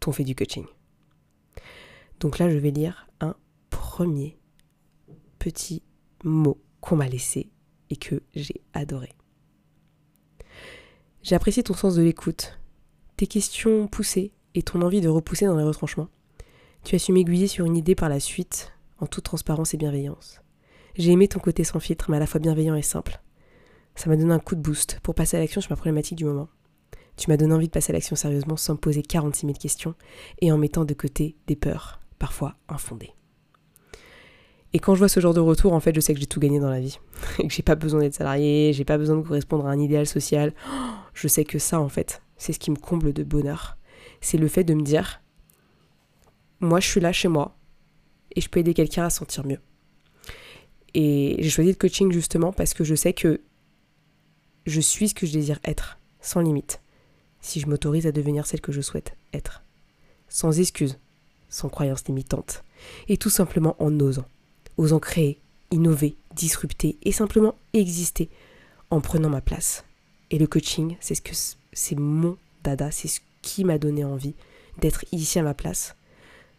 on 0.07 0.13
fait 0.13 0.25
du 0.25 0.37
coaching. 0.37 0.65
Donc 2.21 2.39
là, 2.39 2.51
je 2.51 2.59
vais 2.59 2.71
lire 2.71 3.09
un 3.21 3.35
premier 3.71 4.39
petit 5.39 5.83
mot 6.25 6.61
qu'on 6.81 6.97
m'a 6.97 7.09
laissé 7.09 7.51
et 7.91 7.97
que 7.97 8.23
j'ai 8.35 8.61
adoré. 8.73 9.13
J'ai 11.23 11.35
apprécié 11.35 11.63
ton 11.63 11.75
sens 11.75 11.97
de 11.97 12.03
l'écoute, 12.03 12.59
tes 13.17 13.27
questions 13.27 13.89
poussées 13.89 14.33
et 14.55 14.63
ton 14.63 14.83
envie 14.83 15.01
de 15.01 15.09
repousser 15.09 15.47
dans 15.47 15.57
les 15.57 15.65
retranchements. 15.65 16.09
Tu 16.85 16.95
as 16.95 16.99
su 16.99 17.13
m'aiguiller 17.13 17.49
sur 17.49 17.67
une 17.67 17.77
idée 17.77 17.95
par 17.95 18.09
la 18.09 18.21
suite, 18.21 18.73
en 18.99 19.07
toute 19.07 19.25
transparence 19.25 19.75
et 19.75 19.77
bienveillance. 19.77 20.41
J'ai 20.95 21.13
aimé 21.13 21.29
ton 21.29 21.41
côté 21.41 21.65
sans 21.65 21.81
filtre, 21.81 22.11
mais 22.11 22.17
à 22.17 22.21
la 22.21 22.27
fois 22.27 22.41
bienveillant 22.41 22.75
et 22.75 22.83
simple. 22.83 23.21
Ça 23.97 24.09
m'a 24.09 24.17
donné 24.17 24.33
un 24.33 24.39
coup 24.39 24.55
de 24.55 24.61
boost 24.61 25.01
pour 25.03 25.15
passer 25.15 25.37
à 25.37 25.41
l'action 25.41 25.61
sur 25.61 25.73
ma 25.73 25.77
problématique 25.77 26.17
du 26.17 26.25
moment. 26.25 26.49
Tu 27.17 27.31
m'as 27.31 27.37
donné 27.37 27.55
envie 27.55 27.67
de 27.67 27.73
passer 27.73 27.93
à 27.93 27.95
l'action 27.95 28.15
sérieusement 28.15 28.57
sans 28.57 28.75
me 28.75 28.79
poser 28.79 29.03
46 29.03 29.47
000 29.47 29.59
questions 29.59 29.95
et 30.41 30.53
en 30.53 30.59
mettant 30.59 30.85
de 30.85 30.95
côté 30.95 31.37
des 31.47 31.57
peurs, 31.57 31.99
parfois 32.19 32.57
infondées. 32.69 33.13
Et 34.73 34.79
quand 34.79 34.95
je 34.95 34.99
vois 34.99 35.09
ce 35.09 35.21
genre 35.21 35.35
de 35.35 35.41
retour, 35.41 35.73
en 35.73 35.81
fait, 35.81 35.95
je 35.95 36.01
sais 36.01 36.13
que 36.13 36.21
j'ai 36.21 36.27
tout 36.27 36.41
gagné 36.41 36.61
dans 36.61 36.71
la 36.71 36.81
vie. 36.81 36.99
Et 37.39 37.47
que 37.49 37.55
j'ai 37.55 37.63
pas 37.63 37.77
besoin 37.77 38.01
d'être 38.01 38.15
salarié, 38.15 38.73
j'ai 38.73 38.85
pas 38.85 38.99
besoin 38.99 39.17
de 39.17 39.23
correspondre 39.23 39.67
à 39.67 39.71
un 39.71 39.79
idéal 39.79 40.07
social. 40.07 40.53
Je 41.15 41.29
sais 41.29 41.45
que 41.45 41.59
ça, 41.59 41.81
en 41.81 41.89
fait, 41.89 42.21
c'est 42.37 42.53
ce 42.53 42.59
qui 42.59 42.71
me 42.71 42.77
comble 42.77 43.15
de 43.15 43.25
bonheur. 43.25 43.79
C'est 44.21 44.37
le 44.37 44.49
fait 44.49 44.65
de 44.65 44.75
me 44.75 44.83
dire, 44.83 45.23
moi, 46.61 46.79
je 46.79 46.87
suis 46.87 47.01
là 47.01 47.11
chez 47.11 47.29
moi 47.29 47.57
et 48.35 48.43
je 48.43 48.51
peux 48.51 48.61
aider 48.61 48.75
quelqu'un 48.75 49.05
à 49.05 49.09
sentir 49.09 49.47
mieux. 49.47 49.61
Et 50.93 51.37
j'ai 51.39 51.49
choisi 51.49 51.71
le 51.71 51.77
coaching 51.77 52.13
justement 52.13 52.53
parce 52.53 52.75
que 52.75 52.85
je 52.85 52.95
sais 52.95 53.15
que 53.15 53.41
je 54.67 54.81
suis 54.81 55.09
ce 55.09 55.15
que 55.15 55.27
je 55.27 55.33
désire 55.33 55.59
être, 55.65 55.99
sans 56.21 56.41
limite, 56.41 56.83
si 57.41 57.61
je 57.61 57.67
m'autorise 57.67 58.07
à 58.07 58.13
devenir 58.13 58.47
celle 58.47 58.61
que 58.61 58.73
je 58.73 58.83
souhaite 58.83 59.17
être. 59.33 59.63
Sans 60.29 60.59
excuses, 60.61 60.99
sans 61.49 61.69
croyances 61.69 62.07
limitantes, 62.07 62.65
et 63.09 63.17
tout 63.17 63.31
simplement 63.31 63.77
en 63.79 63.99
osant. 64.01 64.27
Osant 64.77 64.99
créer, 64.99 65.41
innover, 65.71 66.17
disrupter 66.35 66.99
et 67.03 67.13
simplement 67.13 67.55
exister 67.73 68.29
en 68.91 69.01
prenant 69.01 69.31
ma 69.31 69.41
place. 69.41 69.85
Et 70.31 70.39
le 70.39 70.47
coaching, 70.47 70.97
c'est 71.01 71.15
ce 71.15 71.23
que 71.23 71.35
c'est 71.73 71.99
mon 71.99 72.37
dada, 72.63 72.91
c'est 72.91 73.09
ce 73.09 73.21
qui 73.43 73.65
m'a 73.65 73.79
donné 73.79 74.05
envie 74.05 74.35
d'être 74.79 75.05
ici 75.13 75.39
à 75.39 75.43
ma 75.43 75.55
place, 75.55 75.95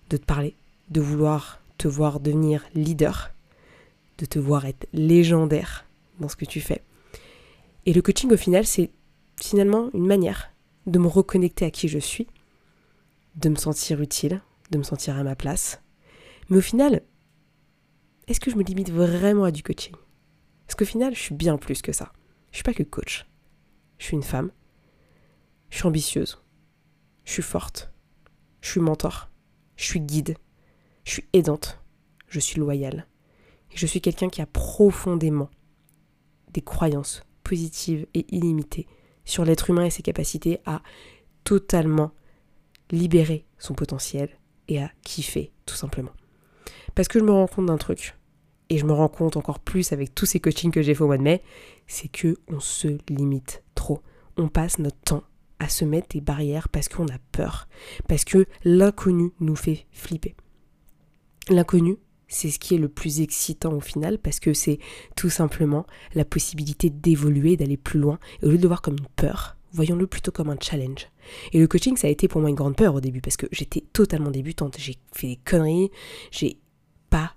de 0.10 0.18
te 0.18 0.26
parler, 0.26 0.56
de 0.90 1.02
vouloir 1.02 1.60
te 1.78 1.88
voir 1.88 2.20
devenir 2.20 2.64
leader 2.74 3.32
de 4.18 4.26
te 4.26 4.40
voir 4.40 4.66
être 4.66 4.88
légendaire 4.94 5.86
dans 6.20 6.30
ce 6.30 6.36
que 6.36 6.46
tu 6.46 6.62
fais. 6.62 6.82
Et 7.86 7.94
le 7.94 8.02
coaching 8.02 8.32
au 8.32 8.38
final, 8.38 8.66
c'est 8.66 8.90
finalement 9.40 9.90
une 9.94 10.06
manière 10.06 10.50
de 10.88 11.00
me 11.00 11.08
reconnecter 11.08 11.66
à 11.66 11.72
qui 11.72 11.88
je 11.88 12.00
suis, 12.00 12.28
de 13.36 13.50
me 13.50 13.56
sentir 13.56 14.02
utile, 14.02 14.42
de 14.72 14.78
me 14.78 14.84
sentir 14.84 15.18
à 15.18 15.24
ma 15.24 15.36
place. 15.36 15.82
Mais 16.50 16.58
au 16.58 16.62
final, 16.62 17.04
est-ce 18.28 18.40
que 18.40 18.52
je 18.52 18.56
me 18.56 18.64
limite 18.64 18.92
vraiment 18.92 19.46
à 19.46 19.52
du 19.52 19.64
coaching? 19.64 19.96
Parce 20.66 20.76
qu'au 20.76 20.86
final, 20.86 21.16
je 21.16 21.20
suis 21.20 21.36
bien 21.36 21.58
plus 21.58 21.82
que 21.82 21.92
ça. 21.92 22.12
Je 22.52 22.58
suis 22.58 22.64
pas 22.64 22.74
que 22.74 22.84
coach. 22.84 23.26
Je 23.98 24.06
suis 24.06 24.16
une 24.16 24.24
femme. 24.24 24.52
Je 25.70 25.78
suis 25.78 25.88
ambitieuse. 25.88 26.42
Je 27.24 27.32
suis 27.34 27.44
forte. 27.44 27.92
Je 28.62 28.72
suis 28.72 28.82
mentor. 28.82 29.30
Je 29.76 29.86
suis 29.86 30.02
guide. 30.02 30.36
Je 31.04 31.12
suis 31.12 31.26
aidante. 31.34 31.80
Je 32.28 32.40
suis 32.40 32.60
loyale. 32.60 33.08
Je 33.74 33.86
suis 33.86 34.02
quelqu'un 34.02 34.30
qui 34.30 34.42
a 34.42 34.46
profondément 34.46 35.50
des 36.52 36.62
croyances 36.62 37.24
positives 37.44 38.08
et 38.14 38.26
illimitées 38.36 38.88
sur 39.24 39.46
l'être 39.46 39.70
humain 39.70 39.86
et 39.86 39.90
ses 39.90 40.04
capacités 40.04 40.60
à 40.66 40.82
totalement 41.44 42.12
libérer 42.92 43.46
son 43.58 43.74
potentiel 43.74 44.38
et 44.68 44.82
à 44.82 44.92
kiffer, 45.04 45.52
tout 45.66 45.76
simplement. 45.76 46.12
Parce 46.96 47.08
que 47.08 47.20
je 47.20 47.24
me 47.24 47.32
rends 47.32 47.48
compte 47.48 47.68
d'un 47.68 47.78
truc, 47.78 48.16
et 48.70 48.78
je 48.78 48.86
me 48.86 48.94
rends 48.94 49.08
compte 49.08 49.38
encore 49.38 49.60
plus 49.60 49.92
avec 49.92 50.14
tous 50.14 50.26
ces 50.26 50.40
coachings 50.40 50.72
que 50.72 50.82
j'ai 50.82 50.94
fait 50.94 51.04
au 51.04 51.08
mois 51.08 51.18
de 51.18 51.24
mai, 51.24 51.44
c'est 51.88 52.10
que 52.10 52.38
on 52.48 52.60
se 52.60 52.98
limite 53.10 53.64
trop. 53.76 54.02
On 54.36 54.50
passe 54.50 54.80
notre 54.80 55.00
temps 55.00 55.24
à 55.60 55.70
se 55.70 55.86
mettre 55.86 56.10
des 56.10 56.22
barrières 56.22 56.70
parce 56.70 56.90
qu'on 56.90 57.08
a 57.08 57.18
peur, 57.32 57.68
parce 58.08 58.26
que 58.26 58.46
l'inconnu 58.64 59.32
nous 59.40 59.56
fait 59.56 59.88
flipper. 59.92 60.36
L'inconnu, 61.50 61.98
c'est 62.28 62.50
ce 62.50 62.60
qui 62.60 62.76
est 62.76 62.80
le 62.80 62.90
plus 62.90 63.22
excitant 63.22 63.74
au 63.74 63.80
final 63.80 64.20
parce 64.20 64.40
que 64.40 64.54
c'est 64.54 64.80
tout 65.16 65.30
simplement 65.30 65.86
la 66.14 66.26
possibilité 66.26 66.90
d'évoluer, 66.90 67.56
d'aller 67.56 67.78
plus 67.78 68.00
loin. 68.00 68.20
Et 68.42 68.46
au 68.46 68.52
lieu 68.52 68.58
de 68.58 68.68
voir 68.68 68.82
comme 68.82 68.98
une 69.00 69.08
peur, 69.16 69.57
voyons-le 69.72 70.08
plutôt 70.08 70.32
comme 70.32 70.50
un 70.50 70.58
challenge. 70.60 71.08
Et 71.54 71.60
le 71.60 71.68
coaching, 71.68 71.98
ça 71.98 72.08
a 72.08 72.10
été 72.10 72.28
pour 72.28 72.42
moi 72.42 72.50
une 72.50 72.56
grande 72.56 72.76
peur 72.76 72.96
au 72.96 73.02
début 73.02 73.22
parce 73.22 73.38
que 73.38 73.48
j'étais 73.52 73.82
totalement 73.94 74.32
débutante. 74.32 74.76
J'ai 74.80 74.96
fait 75.14 75.28
des 75.28 75.40
conneries, 75.44 75.92
j'ai 76.32 76.58
pas 77.10 77.36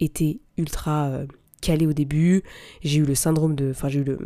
été 0.00 0.40
ultra 0.56 1.06
euh, 1.06 1.26
calée 1.60 1.86
au 1.86 1.92
début. 1.92 2.42
J'ai 2.82 3.00
eu 3.00 3.04
le 3.04 3.14
syndrome 3.14 3.54
de, 3.54 3.70
enfin 3.70 3.88
j'ai 3.88 4.00
eu 4.00 4.04
le, 4.04 4.18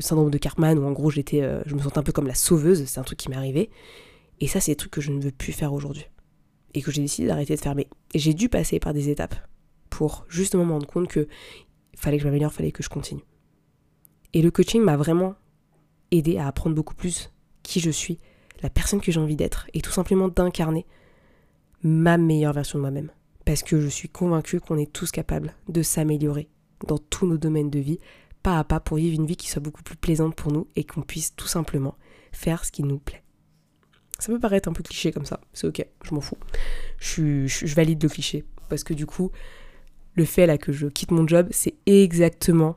syndrome 0.00 0.30
de 0.30 0.38
Cartman 0.38 0.78
où 0.78 0.84
en 0.84 0.92
gros 0.92 1.10
j'étais, 1.10 1.42
euh, 1.42 1.62
je 1.66 1.74
me 1.74 1.80
sentais 1.80 1.98
un 1.98 2.02
peu 2.02 2.12
comme 2.12 2.26
la 2.26 2.34
sauveuse. 2.34 2.84
C'est 2.84 3.00
un 3.00 3.04
truc 3.04 3.18
qui 3.18 3.28
m'est 3.28 3.36
arrivé. 3.36 3.70
Et 4.40 4.46
ça, 4.46 4.60
c'est 4.60 4.72
des 4.72 4.76
trucs 4.76 4.92
que 4.92 5.00
je 5.00 5.10
ne 5.10 5.20
veux 5.20 5.32
plus 5.32 5.52
faire 5.52 5.72
aujourd'hui 5.72 6.06
et 6.74 6.82
que 6.82 6.90
j'ai 6.90 7.02
décidé 7.02 7.28
d'arrêter 7.28 7.54
de 7.54 7.60
faire. 7.60 7.74
Mais 7.74 7.88
j'ai 8.14 8.34
dû 8.34 8.48
passer 8.48 8.78
par 8.80 8.94
des 8.94 9.10
étapes 9.10 9.34
pour 9.90 10.24
justement 10.28 10.64
me 10.64 10.72
rendre 10.72 10.86
compte 10.86 11.08
que 11.08 11.28
fallait 11.94 12.16
que 12.16 12.22
je 12.22 12.28
m'améliore, 12.28 12.52
fallait 12.52 12.72
que 12.72 12.82
je 12.82 12.88
continue. 12.88 13.22
Et 14.32 14.42
le 14.42 14.50
coaching 14.50 14.82
m'a 14.82 14.96
vraiment 14.96 15.34
aidé 16.10 16.38
à 16.38 16.46
apprendre 16.46 16.76
beaucoup 16.76 16.94
plus 16.94 17.30
qui 17.62 17.80
je 17.80 17.90
suis, 17.90 18.18
la 18.62 18.70
personne 18.70 19.00
que 19.00 19.12
j'ai 19.12 19.20
envie 19.20 19.36
d'être, 19.36 19.66
et 19.74 19.80
tout 19.80 19.92
simplement 19.92 20.28
d'incarner 20.28 20.86
ma 21.82 22.18
meilleure 22.18 22.52
version 22.52 22.78
de 22.78 22.82
moi-même. 22.82 23.10
Parce 23.44 23.62
que 23.62 23.80
je 23.80 23.88
suis 23.88 24.08
convaincue 24.08 24.60
qu'on 24.60 24.76
est 24.76 24.92
tous 24.92 25.10
capables 25.10 25.54
de 25.68 25.82
s'améliorer 25.82 26.48
dans 26.86 26.98
tous 26.98 27.26
nos 27.26 27.38
domaines 27.38 27.70
de 27.70 27.78
vie, 27.78 27.98
pas 28.42 28.58
à 28.58 28.64
pas, 28.64 28.80
pour 28.80 28.96
vivre 28.96 29.14
une 29.14 29.26
vie 29.26 29.36
qui 29.36 29.48
soit 29.48 29.62
beaucoup 29.62 29.82
plus 29.82 29.96
plaisante 29.96 30.34
pour 30.34 30.52
nous 30.52 30.66
et 30.76 30.84
qu'on 30.84 31.02
puisse 31.02 31.34
tout 31.34 31.46
simplement 31.46 31.96
faire 32.32 32.64
ce 32.64 32.72
qui 32.72 32.82
nous 32.82 32.98
plaît. 32.98 33.22
Ça 34.18 34.32
peut 34.32 34.38
paraître 34.38 34.68
un 34.68 34.72
peu 34.72 34.82
cliché 34.82 35.12
comme 35.12 35.24
ça, 35.24 35.40
c'est 35.52 35.66
ok, 35.66 35.84
je 36.04 36.14
m'en 36.14 36.20
fous. 36.20 36.36
Je, 36.98 37.46
je, 37.46 37.74
valide 37.74 38.02
le 38.02 38.08
cliché, 38.08 38.44
parce 38.68 38.84
que 38.84 38.92
du 38.92 39.06
coup, 39.06 39.30
le 40.14 40.24
fait 40.26 40.46
là 40.46 40.58
que 40.58 40.72
je 40.72 40.86
quitte 40.88 41.10
mon 41.10 41.26
job, 41.26 41.48
c'est 41.50 41.74
exactement 41.86 42.76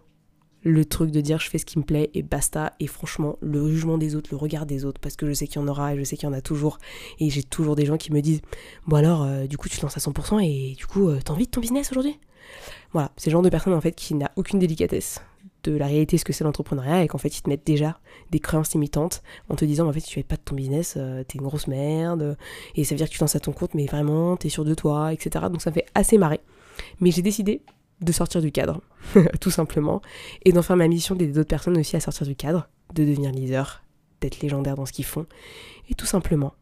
le 0.64 0.86
truc 0.86 1.12
de 1.12 1.22
dire 1.22 1.40
je 1.40 1.50
fais 1.50 1.58
ce 1.58 1.66
qui 1.66 1.78
me 1.78 1.84
plaît 1.84 2.10
et 2.14 2.24
basta. 2.24 2.74
Et 2.80 2.88
franchement, 2.88 3.38
le 3.42 3.70
jugement 3.70 3.98
des 3.98 4.16
autres, 4.16 4.30
le 4.32 4.38
regard 4.38 4.66
des 4.66 4.86
autres, 4.86 5.00
parce 5.00 5.16
que 5.16 5.28
je 5.28 5.34
sais 5.34 5.48
qu'il 5.48 5.62
y 5.62 5.64
en 5.64 5.68
aura 5.68 5.94
et 5.94 5.98
je 5.98 6.04
sais 6.04 6.18
qu'il 6.18 6.28
y 6.28 6.32
en 6.32 6.34
a 6.34 6.42
toujours. 6.42 6.78
Et 7.20 7.30
j'ai 7.30 7.44
toujours 7.44 7.76
des 7.76 7.86
gens 7.86 7.98
qui 7.98 8.12
me 8.12 8.22
disent 8.22 8.42
Bon 8.88 8.98
alors, 8.98 9.24
euh, 9.24 9.46
du 9.46 9.58
coup, 9.58 9.70
tu 9.70 9.78
te 9.78 9.82
lances 9.82 9.98
à 9.98 10.00
100% 10.00 10.44
et 10.44 10.76
du 10.76 10.86
coup, 10.86 11.10
euh, 11.10 11.20
t'as 11.24 11.34
envie 11.34 11.46
de 11.46 11.52
ton 11.52 11.62
business 11.62 11.92
aujourd'hui? 11.92 12.20
Voilà, 12.92 13.12
c'est 13.18 13.30
le 13.30 13.34
genre 13.34 13.42
de 13.42 13.50
personne 13.50 13.74
en 13.74 13.82
fait 13.82 13.94
qui 13.94 14.14
n'a 14.16 14.32
aucune 14.36 14.60
délicatesse 14.60 15.22
de 15.64 15.72
la 15.78 15.88
réalité 15.88 16.18
ce 16.18 16.26
que 16.26 16.34
c'est 16.34 16.44
l'entrepreneuriat 16.44 17.04
et 17.04 17.08
qu'en 17.08 17.18
fait 17.18 17.38
ils 17.38 17.42
te 17.42 17.50
mettent 17.50 17.66
déjà 17.66 17.98
des 18.32 18.40
créances 18.40 18.74
limitantes 18.74 19.24
en 19.50 19.56
te 19.56 19.64
disant 19.64 19.88
en 19.88 19.94
fait 19.94 20.02
tu 20.02 20.16
fais 20.16 20.24
pas 20.24 20.36
de 20.36 20.42
ton 20.42 20.56
business, 20.56 20.96
euh, 20.98 21.24
t'es 21.24 21.38
une 21.38 21.46
grosse 21.46 21.68
merde 21.68 22.38
et 22.76 22.84
ça 22.84 22.94
veut 22.94 22.98
dire 22.98 23.08
que 23.08 23.14
tu 23.14 23.20
lances 23.22 23.36
à 23.36 23.40
ton 23.40 23.54
compte 23.54 23.74
mais 23.74 23.86
vraiment 23.86 24.36
t'es 24.36 24.50
sûr 24.50 24.66
de 24.66 24.74
toi, 24.74 25.14
etc. 25.14 25.46
Donc 25.50 25.62
ça 25.62 25.70
me 25.70 25.76
fait 25.76 25.86
assez 25.96 26.18
marrer. 26.18 26.42
Mais 27.00 27.12
j'ai 27.12 27.22
décidé 27.22 27.62
de 28.02 28.12
sortir 28.12 28.42
du 28.42 28.52
cadre, 28.52 28.82
tout 29.40 29.52
simplement, 29.52 30.02
et 30.46 30.52
d'en 30.52 30.62
faire 30.62 30.76
ma 30.76 30.88
mission 30.88 31.16
d'aider 31.16 31.34
d'autres 31.34 31.48
personnes 31.48 31.78
aussi 31.78 31.96
à 31.96 32.00
sortir 32.00 32.28
du 32.28 32.36
cadre, 32.36 32.68
de 32.94 33.06
devenir 33.06 33.32
leader, 33.32 33.84
d'être 34.22 34.42
légendaire 34.42 34.76
dans 34.76 34.86
ce 34.86 34.94
qu'ils 34.94 35.06
font, 35.06 35.26
et 35.90 35.96
tout 35.96 36.06
simplement 36.06 36.54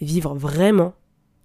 vivre 0.00 0.34
vraiment 0.34 0.94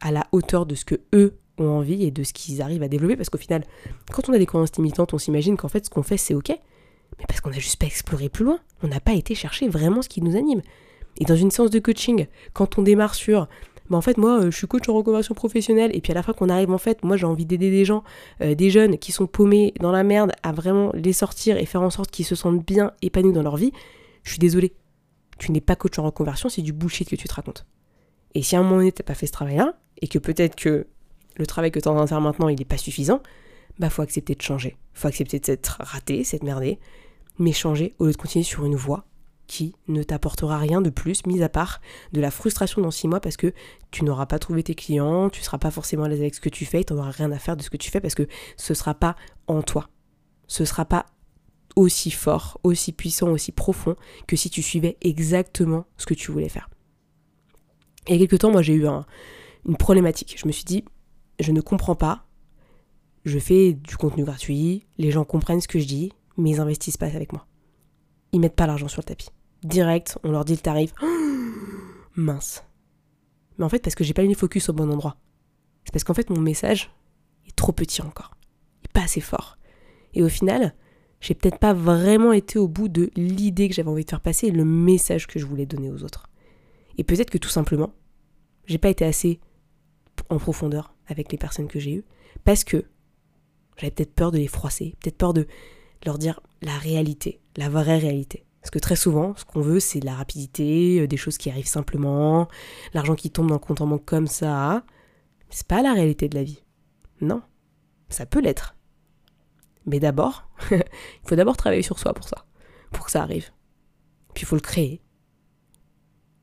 à 0.02 0.12
la 0.12 0.26
hauteur 0.32 0.66
de 0.66 0.76
ce 0.76 0.86
que 0.86 0.96
eux 1.14 1.38
ont 1.58 1.70
envie 1.70 2.04
et 2.04 2.12
de 2.12 2.24
ce 2.24 2.34
qu'ils 2.34 2.62
arrivent 2.62 2.84
à 2.84 2.88
développer, 2.88 3.16
parce 3.16 3.30
qu'au 3.30 3.38
final, 3.38 3.64
quand 4.12 4.30
on 4.30 4.34
a 4.34 4.38
des 4.38 4.46
croyances 4.46 4.76
limitantes, 4.78 5.14
on 5.14 5.18
s'imagine 5.18 5.58
qu'en 5.58 5.68
fait 5.68 5.86
ce 5.86 5.90
qu'on 5.90 6.04
fait 6.04 6.18
c'est 6.18 6.34
ok, 6.34 6.50
mais 6.50 7.26
parce 7.28 7.42
qu'on 7.42 7.50
n'a 7.50 7.60
juste 7.60 7.80
pas 7.80 7.86
exploré 7.86 8.30
plus 8.30 8.46
loin, 8.46 8.60
on 8.82 8.88
n'a 8.88 9.00
pas 9.00 9.14
été 9.14 9.36
chercher 9.36 9.68
vraiment 9.68 10.02
ce 10.02 10.10
qui 10.10 10.22
nous 10.22 10.36
anime. 10.36 10.62
Et 11.20 11.26
dans 11.26 11.36
une 11.36 11.52
séance 11.52 11.70
de 11.70 11.80
coaching, 11.80 12.28
quand 12.54 12.78
on 12.78 12.82
démarre 12.82 13.16
sur 13.16 13.48
bah 13.90 13.98
en 13.98 14.02
fait 14.02 14.18
moi 14.18 14.40
euh, 14.40 14.52
je 14.52 14.58
suis 14.58 14.68
coach 14.68 14.88
en 14.88 14.94
reconversion 14.94 15.34
professionnelle 15.34 15.92
et 15.96 16.02
puis 16.02 16.12
à 16.12 16.16
la 16.16 16.24
fin 16.24 16.34
qu'on 16.34 16.50
arrive 16.50 16.72
en 16.72 16.78
fait 16.78 17.04
moi 17.04 17.18
j'ai 17.18 17.26
envie 17.26 17.46
d'aider 17.46 17.72
des 17.72 17.86
gens, 17.86 18.04
euh, 18.42 18.56
des 18.56 18.70
jeunes 18.70 18.98
qui 18.98 19.12
sont 19.12 19.28
paumés 19.28 19.74
dans 19.80 19.92
la 19.92 20.04
merde 20.04 20.32
à 20.44 20.52
vraiment 20.52 20.92
les 20.94 21.14
sortir 21.14 21.58
et 21.58 21.66
faire 21.66 21.82
en 21.82 21.90
sorte 21.90 22.12
qu'ils 22.12 22.26
se 22.26 22.36
sentent 22.36 22.64
bien 22.64 22.94
épanouis 23.02 23.34
dans 23.34 23.44
leur 23.44 23.58
vie, 23.58 23.72
je 24.24 24.32
suis 24.32 24.40
désolée. 24.40 24.74
Tu 25.40 25.52
n'es 25.52 25.62
pas 25.62 25.76
coach 25.76 25.98
en 25.98 26.04
reconversion, 26.04 26.50
c'est 26.50 26.62
du 26.62 26.74
bullshit 26.74 27.10
que 27.10 27.16
tu 27.16 27.28
te 27.28 27.34
racontes. 27.34 27.66
Et 28.36 28.44
si 28.44 28.56
à 28.56 28.60
un 28.60 28.64
moment 28.64 28.78
donné 28.78 28.92
t'as 28.92 29.04
pas 29.04 29.16
fait 29.16 29.28
ce 29.28 29.32
travail-là, 29.32 29.74
et 30.02 30.08
que 30.08 30.20
peut-être 30.20 30.56
que 30.56 30.88
le 31.38 31.48
travail 31.48 31.72
que 31.72 31.80
tu 31.80 31.88
en 31.88 31.96
train 31.96 32.04
de 32.04 32.10
faire 32.10 32.22
maintenant 32.22 32.50
il 32.50 32.60
n'est 32.60 32.66
pas 32.66 32.78
suffisant, 32.78 33.22
bah 33.80 33.90
faut 33.90 34.02
accepter 34.02 34.36
de 34.36 34.42
changer. 34.42 34.78
Faut 34.94 35.08
accepter 35.08 35.40
de 35.40 35.46
s'être 35.46 35.78
raté, 35.80 36.24
s'être 36.24 36.44
merdé, 36.44 36.80
mais 37.40 37.54
changer 37.54 37.96
au 37.98 38.06
lieu 38.06 38.12
de 38.12 38.18
continuer 38.18 38.44
sur 38.44 38.66
une 38.66 38.76
voie 38.76 39.06
qui 39.50 39.76
ne 39.88 40.04
t'apportera 40.04 40.60
rien 40.60 40.80
de 40.80 40.92
plus, 40.92 41.26
mis 41.26 41.42
à 41.42 41.50
part 41.50 41.82
de 42.14 42.22
la 42.22 42.30
frustration 42.30 42.82
dans 42.82 42.92
six 42.92 43.08
mois 43.08 43.20
parce 43.20 43.36
que 43.36 43.52
tu 43.90 44.06
n'auras 44.06 44.28
pas 44.28 44.38
trouvé 44.38 44.62
tes 44.62 44.76
clients, 44.76 45.30
tu 45.32 45.40
ne 45.40 45.44
seras 45.44 45.58
pas 45.58 45.72
forcément 45.72 46.04
à 46.04 46.08
l'aise 46.08 46.22
avec 46.22 46.36
ce 46.36 46.40
que 46.40 46.50
tu 46.50 46.66
fais, 46.66 46.84
tu 46.84 46.94
n'auras 46.94 47.10
rien 47.10 47.32
à 47.32 47.40
faire 47.40 47.58
de 47.58 47.64
ce 47.64 47.72
que 47.72 47.76
tu 47.76 47.90
fais 47.90 48.00
parce 48.00 48.14
que 48.14 48.28
ce 48.58 48.74
ne 48.74 48.76
sera 48.76 48.94
pas 48.94 49.16
en 49.48 49.64
toi. 49.64 49.90
Ce 50.48 50.62
ne 50.62 50.68
sera 50.68 50.86
pas 50.86 51.08
aussi 51.76 52.12
fort, 52.12 52.60
aussi 52.64 52.92
puissant, 52.94 53.30
aussi 53.30 53.52
profond 53.52 53.96
que 54.28 54.36
si 54.36 54.52
tu 54.52 54.62
suivais 54.62 54.98
exactement 55.02 55.86
ce 55.98 56.06
que 56.06 56.14
tu 56.14 56.32
voulais 56.32 56.50
faire. 56.50 56.70
Il 58.08 58.14
y 58.14 58.16
a 58.16 58.20
quelques 58.20 58.42
temps, 58.42 58.52
moi 58.52 58.62
j'ai 58.62 58.74
eu 58.74 58.86
une 58.86 59.78
problématique. 59.78 60.36
Je 60.38 60.46
me 60.46 60.52
suis 60.52 60.64
dit, 60.64 60.86
je 61.40 61.52
ne 61.52 61.62
comprends 61.62 61.96
pas, 61.96 62.28
je 63.26 63.40
fais 63.40 63.74
du 63.74 63.98
contenu 63.98 64.24
gratuit, 64.24 64.86
les 65.00 65.10
gens 65.10 65.26
comprennent 65.26 65.62
ce 65.62 65.68
que 65.68 65.80
je 65.80 65.88
dis, 65.88 66.14
mais 66.38 66.52
ils 66.52 66.60
investissent 66.60 66.98
pas 66.98 67.08
avec 67.08 67.34
moi. 67.34 67.48
Ils 68.32 68.40
mettent 68.40 68.56
pas 68.56 68.68
l'argent 68.68 68.88
sur 68.88 69.02
le 69.02 69.06
tapis 69.06 69.30
direct, 69.64 70.18
on 70.24 70.32
leur 70.32 70.46
dit 70.46 70.54
le 70.54 70.60
tarif. 70.60 70.94
mince. 72.16 72.64
Mais 73.58 73.66
en 73.66 73.70
fait, 73.70 73.80
parce 73.80 73.96
que 73.96 74.04
j'ai 74.04 74.14
pas 74.14 74.24
mis 74.24 74.36
focus 74.36 74.70
au 74.70 74.74
bon 74.74 74.92
endroit. 74.92 75.18
C'est 75.86 75.92
parce 75.92 76.04
qu'en 76.04 76.14
fait, 76.14 76.30
mon 76.30 76.40
message 76.40 76.92
est 77.48 77.56
trop 77.56 77.72
petit 77.72 78.02
encore. 78.02 78.38
Il 78.82 78.86
est 78.86 78.94
pas 78.94 79.04
assez 79.04 79.22
fort. 79.22 79.58
Et 80.14 80.24
au 80.24 80.30
final, 80.30 80.74
j'ai 81.22 81.34
peut-être 81.34 81.60
pas 81.60 81.74
vraiment 81.74 82.32
été 82.32 82.58
au 82.58 82.68
bout 82.68 82.88
de 82.88 83.12
l'idée 83.16 83.68
que 83.68 83.76
j'avais 83.76 83.90
envie 83.90 84.06
de 84.06 84.10
faire 84.10 84.22
passer 84.22 84.52
le 84.52 84.66
message 84.66 85.28
que 85.28 85.40
je 85.40 85.46
voulais 85.46 85.66
donner 85.66 85.92
aux 85.92 86.04
autres. 86.04 86.30
Et 86.98 87.04
peut-être 87.04 87.30
que 87.30 87.38
tout 87.38 87.50
simplement, 87.50 87.94
j'ai 88.66 88.78
pas 88.78 88.90
été 88.90 89.06
assez 89.06 89.40
en 90.30 90.38
profondeur 90.38 90.96
avec 91.08 91.32
les 91.32 91.38
personnes 91.38 91.68
que 91.68 91.80
j'ai 91.80 91.94
eues 91.94 92.06
parce 92.44 92.64
que 92.64 92.86
j'avais 93.78 93.92
peut-être 93.92 94.14
peur 94.14 94.32
de 94.32 94.38
les 94.38 94.48
froisser, 94.48 94.96
peut-être 95.02 95.18
peur 95.18 95.34
de 95.34 95.48
leur 96.06 96.18
dire 96.18 96.40
la 96.62 96.78
réalité, 96.78 97.40
la 97.58 97.70
vraie 97.70 97.98
réalité. 97.98 98.46
Parce 98.70 98.82
que 98.84 98.86
très 98.86 98.96
souvent, 98.96 99.34
ce 99.36 99.46
qu'on 99.46 99.62
veut, 99.62 99.80
c'est 99.80 100.00
la 100.00 100.14
rapidité, 100.14 101.00
euh, 101.00 101.08
des 101.08 101.18
choses 101.18 101.40
qui 101.40 101.50
arrivent 101.50 101.66
simplement, 101.66 102.48
l'argent 102.94 103.16
qui 103.16 103.32
tombe 103.32 103.48
dans 103.48 103.56
le 103.56 103.60
compte 103.60 103.82
en 103.82 103.88
banque 103.88 104.06
comme 104.06 104.28
ça. 104.28 104.84
C'est 105.50 105.66
pas 105.66 105.82
la 105.82 105.92
réalité 105.92 106.30
de 106.30 106.36
la 106.36 106.44
vie. 106.44 106.62
Non. 107.20 107.42
Ça 108.10 108.28
peut 108.28 108.40
l'être. 108.40 108.76
Mais 109.88 110.00
d'abord, 110.00 110.52
il 110.72 110.84
faut 111.26 111.36
d'abord 111.36 111.58
travailler 111.58 111.82
sur 111.82 111.98
soi 111.98 112.14
pour 112.14 112.28
ça, 112.28 112.46
pour 112.92 113.06
que 113.06 113.12
ça 113.12 113.24
arrive. 113.24 113.50
Puis 114.36 114.44
il 114.44 114.46
faut 114.46 114.56
le 114.56 114.62
créer. 114.62 115.02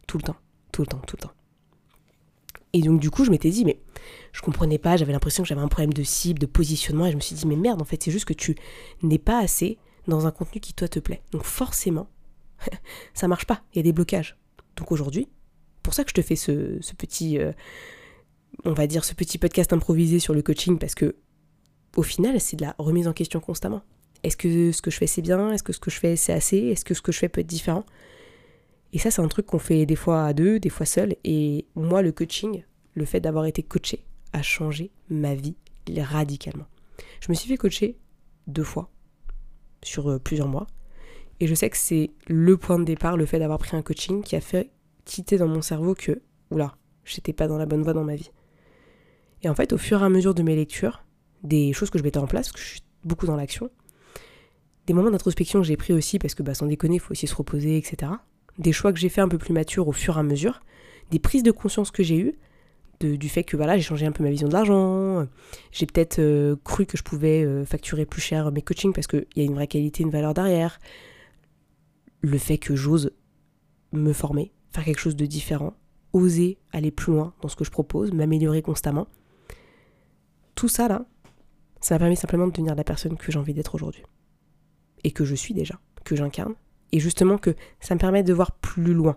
Tout 0.08 0.18
le 0.18 0.24
temps, 0.24 0.36
tout 0.72 0.82
le 0.82 0.88
temps, 0.88 1.02
tout 1.06 1.14
le 1.16 1.28
temps. 1.28 1.34
Et 2.72 2.80
donc 2.80 2.98
du 2.98 3.08
coup, 3.08 3.24
je 3.24 3.30
m'étais 3.30 3.50
dit, 3.50 3.64
mais 3.64 3.80
je 4.32 4.42
comprenais 4.42 4.78
pas, 4.78 4.96
j'avais 4.96 5.12
l'impression 5.12 5.44
que 5.44 5.48
j'avais 5.48 5.60
un 5.60 5.68
problème 5.68 5.92
de 5.92 6.02
cible, 6.02 6.40
de 6.40 6.46
positionnement, 6.46 7.06
et 7.06 7.12
je 7.12 7.16
me 7.16 7.20
suis 7.20 7.36
dit, 7.36 7.46
mais 7.46 7.54
merde, 7.54 7.80
en 7.80 7.84
fait, 7.84 8.02
c'est 8.02 8.10
juste 8.10 8.24
que 8.24 8.34
tu 8.34 8.56
n'es 9.04 9.18
pas 9.18 9.38
assez 9.38 9.78
dans 10.08 10.26
un 10.26 10.32
contenu 10.32 10.60
qui 10.60 10.74
toi 10.74 10.88
te 10.88 10.98
plaît. 10.98 11.22
Donc 11.30 11.44
forcément, 11.44 12.08
ça 13.14 13.28
marche 13.28 13.46
pas, 13.46 13.62
il 13.72 13.76
y 13.76 13.80
a 13.80 13.82
des 13.82 13.92
blocages. 13.92 14.36
Donc 14.76 14.92
aujourd'hui, 14.92 15.28
pour 15.82 15.94
ça 15.94 16.04
que 16.04 16.10
je 16.10 16.14
te 16.14 16.22
fais 16.22 16.36
ce, 16.36 16.80
petit, 16.96 17.38
euh, 17.38 17.52
on 18.64 18.72
va 18.72 18.86
dire, 18.86 19.04
ce 19.04 19.14
petit 19.14 19.38
podcast 19.38 19.72
improvisé 19.72 20.18
sur 20.18 20.34
le 20.34 20.42
coaching, 20.42 20.78
parce 20.78 20.94
que 20.94 21.16
au 21.96 22.02
final, 22.02 22.40
c'est 22.40 22.56
de 22.56 22.62
la 22.62 22.74
remise 22.78 23.08
en 23.08 23.12
question 23.12 23.40
constamment. 23.40 23.82
Est-ce 24.22 24.36
que 24.36 24.72
ce 24.72 24.82
que 24.82 24.90
je 24.90 24.98
fais 24.98 25.06
c'est 25.06 25.22
bien? 25.22 25.52
Est-ce 25.52 25.62
que 25.62 25.72
ce 25.72 25.78
que 25.78 25.90
je 25.90 25.98
fais 25.98 26.16
c'est 26.16 26.32
assez? 26.32 26.58
Est-ce 26.58 26.84
que 26.84 26.94
ce 26.94 27.00
que 27.00 27.12
je 27.12 27.18
fais 27.18 27.28
peut 27.28 27.40
être 27.40 27.46
différent? 27.46 27.84
Et 28.92 28.98
ça, 28.98 29.10
c'est 29.10 29.22
un 29.22 29.28
truc 29.28 29.46
qu'on 29.46 29.58
fait 29.58 29.86
des 29.86 29.96
fois 29.96 30.24
à 30.24 30.32
deux, 30.32 30.58
des 30.58 30.68
fois 30.68 30.86
seul. 30.86 31.16
Et 31.24 31.66
moi, 31.74 32.02
le 32.02 32.12
coaching, 32.12 32.64
le 32.94 33.04
fait 33.04 33.20
d'avoir 33.20 33.46
été 33.46 33.62
coaché, 33.62 34.04
a 34.32 34.42
changé 34.42 34.90
ma 35.08 35.34
vie 35.34 35.56
radicalement. 35.96 36.66
Je 37.20 37.30
me 37.30 37.34
suis 37.34 37.48
fait 37.48 37.56
coacher 37.56 37.98
deux 38.46 38.64
fois 38.64 38.90
sur 39.82 40.10
euh, 40.10 40.18
plusieurs 40.18 40.48
mois. 40.48 40.66
Et 41.40 41.46
je 41.46 41.54
sais 41.54 41.68
que 41.68 41.76
c'est 41.76 42.10
le 42.28 42.56
point 42.56 42.78
de 42.78 42.84
départ, 42.84 43.16
le 43.16 43.26
fait 43.26 43.38
d'avoir 43.38 43.58
pris 43.58 43.76
un 43.76 43.82
coaching 43.82 44.22
qui 44.22 44.36
a 44.36 44.40
fait 44.40 44.70
quitter 45.04 45.36
dans 45.36 45.48
mon 45.48 45.62
cerveau 45.62 45.94
que, 45.94 46.22
oula, 46.50 46.76
j'étais 47.04 47.32
pas 47.32 47.46
dans 47.48 47.58
la 47.58 47.66
bonne 47.66 47.82
voie 47.82 47.92
dans 47.92 48.04
ma 48.04 48.16
vie. 48.16 48.30
Et 49.42 49.48
en 49.48 49.54
fait, 49.54 49.72
au 49.72 49.78
fur 49.78 50.02
et 50.02 50.04
à 50.04 50.08
mesure 50.08 50.34
de 50.34 50.42
mes 50.42 50.56
lectures, 50.56 51.04
des 51.42 51.72
choses 51.72 51.90
que 51.90 51.98
je 51.98 52.02
mettais 52.02 52.18
en 52.18 52.26
place, 52.26 52.48
parce 52.48 52.52
que 52.52 52.60
je 52.60 52.74
suis 52.74 52.82
beaucoup 53.04 53.26
dans 53.26 53.36
l'action, 53.36 53.70
des 54.86 54.94
moments 54.94 55.10
d'introspection 55.10 55.60
que 55.60 55.66
j'ai 55.66 55.76
pris 55.76 55.92
aussi, 55.92 56.18
parce 56.18 56.34
que 56.34 56.42
bah, 56.42 56.54
sans 56.54 56.66
déconner, 56.66 56.96
il 56.96 57.00
faut 57.00 57.12
aussi 57.12 57.26
se 57.26 57.34
reposer, 57.34 57.76
etc. 57.76 58.12
Des 58.58 58.72
choix 58.72 58.92
que 58.92 58.98
j'ai 58.98 59.08
fait 59.08 59.20
un 59.20 59.28
peu 59.28 59.38
plus 59.38 59.52
matures 59.52 59.88
au 59.88 59.92
fur 59.92 60.16
et 60.16 60.20
à 60.20 60.22
mesure, 60.22 60.60
des 61.10 61.18
prises 61.18 61.42
de 61.42 61.50
conscience 61.50 61.90
que 61.90 62.02
j'ai 62.02 62.18
eues, 62.18 62.38
du 63.00 63.28
fait 63.28 63.44
que 63.44 63.56
voilà, 63.56 63.76
j'ai 63.76 63.82
changé 63.82 64.06
un 64.06 64.12
peu 64.12 64.24
ma 64.24 64.30
vision 64.30 64.48
de 64.48 64.54
l'argent, 64.54 65.26
j'ai 65.70 65.86
peut-être 65.86 66.18
euh, 66.18 66.56
cru 66.64 66.86
que 66.86 66.96
je 66.96 67.02
pouvais 67.02 67.44
euh, 67.44 67.64
facturer 67.64 68.06
plus 68.06 68.22
cher 68.22 68.50
mes 68.52 68.62
coachings 68.62 68.94
parce 68.94 69.06
qu'il 69.06 69.26
y 69.36 69.42
a 69.42 69.44
une 69.44 69.54
vraie 69.54 69.66
qualité, 69.66 70.02
une 70.02 70.10
valeur 70.10 70.32
derrière, 70.32 70.78
le 72.26 72.38
fait 72.38 72.58
que 72.58 72.74
j'ose 72.74 73.12
me 73.92 74.12
former, 74.12 74.52
faire 74.72 74.84
quelque 74.84 74.98
chose 74.98 75.16
de 75.16 75.26
différent, 75.26 75.74
oser 76.12 76.58
aller 76.72 76.90
plus 76.90 77.12
loin 77.12 77.34
dans 77.40 77.48
ce 77.48 77.56
que 77.56 77.64
je 77.64 77.70
propose, 77.70 78.12
m'améliorer 78.12 78.62
constamment. 78.62 79.06
Tout 80.54 80.68
ça 80.68 80.88
là, 80.88 81.06
ça 81.80 81.94
m'a 81.94 81.98
permis 82.00 82.16
simplement 82.16 82.46
de 82.46 82.52
devenir 82.52 82.74
la 82.74 82.84
personne 82.84 83.16
que 83.16 83.30
j'ai 83.30 83.38
envie 83.38 83.54
d'être 83.54 83.74
aujourd'hui. 83.74 84.02
Et 85.04 85.12
que 85.12 85.24
je 85.24 85.34
suis 85.34 85.54
déjà, 85.54 85.78
que 86.04 86.16
j'incarne. 86.16 86.54
Et 86.90 86.98
justement 86.98 87.38
que 87.38 87.54
ça 87.80 87.94
me 87.94 88.00
permet 88.00 88.24
de 88.24 88.32
voir 88.32 88.52
plus 88.52 88.94
loin 88.94 89.16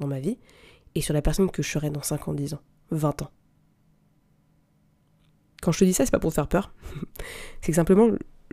dans 0.00 0.06
ma 0.06 0.20
vie 0.20 0.38
et 0.94 1.00
sur 1.00 1.14
la 1.14 1.22
personne 1.22 1.50
que 1.50 1.62
je 1.62 1.70
serai 1.70 1.90
dans 1.90 2.02
5 2.02 2.28
ans, 2.28 2.34
10 2.34 2.54
ans, 2.54 2.60
20 2.90 3.22
ans. 3.22 3.30
Quand 5.62 5.72
je 5.72 5.78
te 5.78 5.84
dis 5.84 5.94
ça, 5.94 6.04
c'est 6.04 6.10
pas 6.10 6.18
pour 6.18 6.30
te 6.30 6.34
faire 6.34 6.48
peur. 6.48 6.74
c'est 7.62 7.72
que 7.72 7.76
simplement, 7.76 8.10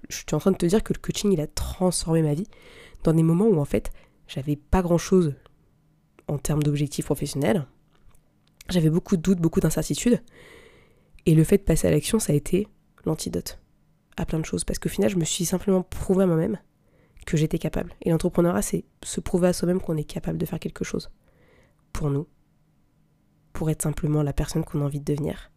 je 0.08 0.16
suis 0.16 0.26
en 0.34 0.40
train 0.40 0.52
de 0.52 0.58
te 0.58 0.66
dire 0.66 0.84
que 0.84 0.94
le 0.94 1.00
coaching, 1.00 1.32
il 1.34 1.42
a 1.42 1.48
transformé 1.48 2.22
ma 2.22 2.34
vie 2.34 2.48
dans 3.04 3.14
des 3.14 3.24
moments 3.24 3.48
où 3.48 3.60
en 3.60 3.66
fait, 3.66 3.92
j'avais 4.28 4.56
pas 4.56 4.82
grand 4.82 4.98
chose 4.98 5.36
en 6.28 6.38
termes 6.38 6.64
d'objectifs 6.64 7.06
professionnels. 7.06 7.68
J'avais 8.70 8.90
beaucoup 8.90 9.18
de 9.18 9.22
doutes, 9.22 9.40
beaucoup 9.40 9.60
d'incertitudes. 9.60 10.22
Et 11.26 11.36
le 11.36 11.44
fait 11.44 11.58
de 11.58 11.64
passer 11.64 11.88
à 11.88 11.92
l'action, 11.92 12.20
ça 12.20 12.34
a 12.34 12.36
été 12.36 12.68
l'antidote 13.06 13.60
à 14.18 14.26
plein 14.26 14.40
de 14.40 14.46
choses. 14.46 14.64
Parce 14.64 14.80
qu'au 14.80 14.90
final, 14.90 15.10
je 15.10 15.18
me 15.18 15.26
suis 15.26 15.46
simplement 15.46 15.84
prouvé 15.84 16.24
à 16.24 16.28
moi-même 16.28 16.58
que 17.26 17.38
j'étais 17.38 17.60
capable. 17.60 17.94
Et 18.02 18.10
l'entrepreneuriat, 18.10 18.62
c'est 18.62 18.86
se 19.04 19.20
prouver 19.20 19.50
à 19.50 19.54
soi-même 19.54 19.82
qu'on 19.82 19.98
est 19.98 20.04
capable 20.04 20.38
de 20.38 20.46
faire 20.46 20.60
quelque 20.60 20.84
chose. 20.84 21.10
Pour 21.92 22.10
nous. 22.10 22.28
Pour 23.54 23.70
être 23.70 23.82
simplement 23.82 24.24
la 24.24 24.34
personne 24.34 24.64
qu'on 24.64 24.82
a 24.82 24.86
envie 24.86 25.00
de 25.00 25.14
devenir. 25.14 25.52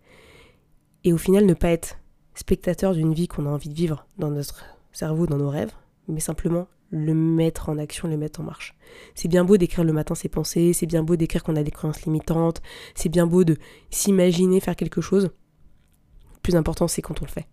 Et 1.04 1.12
au 1.12 1.18
final, 1.18 1.46
ne 1.46 1.54
pas 1.54 1.70
être 1.70 1.98
spectateur 2.34 2.94
d'une 2.94 3.14
vie 3.14 3.28
qu'on 3.28 3.46
a 3.46 3.50
envie 3.50 3.68
de 3.68 3.74
vivre 3.74 4.06
dans 4.18 4.30
notre 4.30 4.64
cerveau, 4.92 5.26
dans 5.26 5.38
nos 5.38 5.50
rêves, 5.50 5.72
mais 6.08 6.20
simplement 6.20 6.68
le 6.96 7.14
mettre 7.14 7.68
en 7.68 7.78
action, 7.78 8.08
le 8.08 8.16
mettre 8.16 8.40
en 8.40 8.44
marche. 8.44 8.74
C'est 9.14 9.28
bien 9.28 9.44
beau 9.44 9.56
d'écrire 9.56 9.84
le 9.84 9.92
matin 9.92 10.14
ses 10.14 10.28
pensées, 10.28 10.72
c'est 10.72 10.86
bien 10.86 11.02
beau 11.02 11.16
d'écrire 11.16 11.42
qu'on 11.42 11.56
a 11.56 11.62
des 11.62 11.70
croyances 11.70 12.02
limitantes, 12.02 12.62
c'est 12.94 13.08
bien 13.08 13.26
beau 13.26 13.44
de 13.44 13.56
s'imaginer 13.90 14.60
faire 14.60 14.76
quelque 14.76 15.00
chose. 15.00 15.24
Le 15.24 16.40
plus 16.42 16.56
important, 16.56 16.88
c'est 16.88 17.02
quand 17.02 17.20
on 17.22 17.24
le 17.24 17.30
fait. 17.30 17.46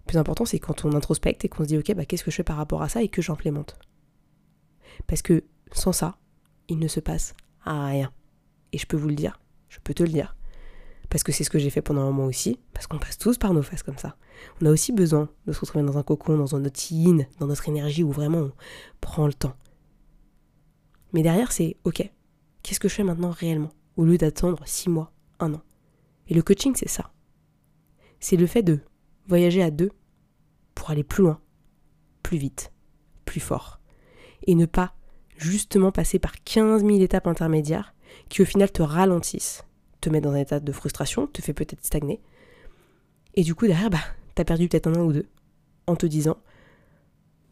Le 0.00 0.06
plus 0.06 0.18
important, 0.18 0.44
c'est 0.44 0.58
quand 0.58 0.84
on 0.84 0.92
introspecte 0.92 1.44
et 1.44 1.48
qu'on 1.48 1.62
se 1.62 1.68
dit, 1.68 1.78
ok, 1.78 1.94
bah, 1.94 2.04
qu'est-ce 2.04 2.24
que 2.24 2.30
je 2.30 2.36
fais 2.36 2.44
par 2.44 2.56
rapport 2.56 2.82
à 2.82 2.88
ça 2.88 3.02
et 3.02 3.08
que 3.08 3.22
j'implémente. 3.22 3.78
Parce 5.06 5.22
que 5.22 5.44
sans 5.72 5.92
ça, 5.92 6.18
il 6.68 6.78
ne 6.78 6.88
se 6.88 7.00
passe 7.00 7.34
rien. 7.64 8.12
Et 8.72 8.78
je 8.78 8.86
peux 8.86 8.96
vous 8.96 9.08
le 9.08 9.14
dire, 9.14 9.40
je 9.68 9.78
peux 9.82 9.94
te 9.94 10.02
le 10.02 10.08
dire, 10.08 10.36
parce 11.12 11.24
que 11.24 11.30
c'est 11.30 11.44
ce 11.44 11.50
que 11.50 11.58
j'ai 11.58 11.68
fait 11.68 11.82
pendant 11.82 12.00
un 12.00 12.06
moment 12.06 12.24
aussi, 12.24 12.58
parce 12.72 12.86
qu'on 12.86 12.98
passe 12.98 13.18
tous 13.18 13.36
par 13.36 13.52
nos 13.52 13.60
phases 13.60 13.82
comme 13.82 13.98
ça. 13.98 14.16
On 14.62 14.66
a 14.66 14.70
aussi 14.70 14.92
besoin 14.92 15.28
de 15.46 15.52
se 15.52 15.60
retrouver 15.60 15.84
dans 15.84 15.98
un 15.98 16.02
cocon, 16.02 16.38
dans 16.38 16.56
un 16.56 16.62
yin, 16.90 17.26
dans 17.38 17.48
notre 17.48 17.68
énergie 17.68 18.02
où 18.02 18.10
vraiment 18.10 18.38
on 18.38 18.52
prend 19.02 19.26
le 19.26 19.34
temps. 19.34 19.52
Mais 21.12 21.22
derrière, 21.22 21.52
c'est 21.52 21.76
ok, 21.84 22.10
qu'est-ce 22.62 22.80
que 22.80 22.88
je 22.88 22.94
fais 22.94 23.02
maintenant 23.02 23.28
réellement? 23.28 23.68
Au 23.98 24.06
lieu 24.06 24.16
d'attendre 24.16 24.62
six 24.64 24.88
mois, 24.88 25.12
un 25.38 25.52
an. 25.52 25.60
Et 26.28 26.34
le 26.34 26.40
coaching, 26.40 26.72
c'est 26.74 26.88
ça. 26.88 27.12
C'est 28.18 28.36
le 28.36 28.46
fait 28.46 28.62
de 28.62 28.80
voyager 29.28 29.62
à 29.62 29.70
deux 29.70 29.90
pour 30.74 30.88
aller 30.88 31.04
plus 31.04 31.24
loin, 31.24 31.42
plus 32.22 32.38
vite, 32.38 32.72
plus 33.26 33.40
fort. 33.40 33.80
Et 34.46 34.54
ne 34.54 34.64
pas 34.64 34.94
justement 35.36 35.92
passer 35.92 36.18
par 36.18 36.42
15 36.42 36.86
000 36.86 37.00
étapes 37.00 37.26
intermédiaires 37.26 37.94
qui 38.30 38.40
au 38.40 38.46
final 38.46 38.72
te 38.72 38.80
ralentissent 38.80 39.62
te 40.02 40.10
met 40.10 40.20
dans 40.20 40.32
un 40.32 40.36
état 40.36 40.60
de 40.60 40.72
frustration, 40.72 41.26
te 41.26 41.40
fait 41.40 41.54
peut-être 41.54 41.84
stagner. 41.84 42.20
Et 43.34 43.42
du 43.42 43.54
coup, 43.54 43.66
derrière, 43.66 43.88
bah, 43.88 44.02
t'as 44.34 44.44
perdu 44.44 44.68
peut-être 44.68 44.88
un 44.88 45.00
ou 45.00 45.12
deux 45.12 45.26
en 45.86 45.96
te 45.96 46.04
disant 46.04 46.36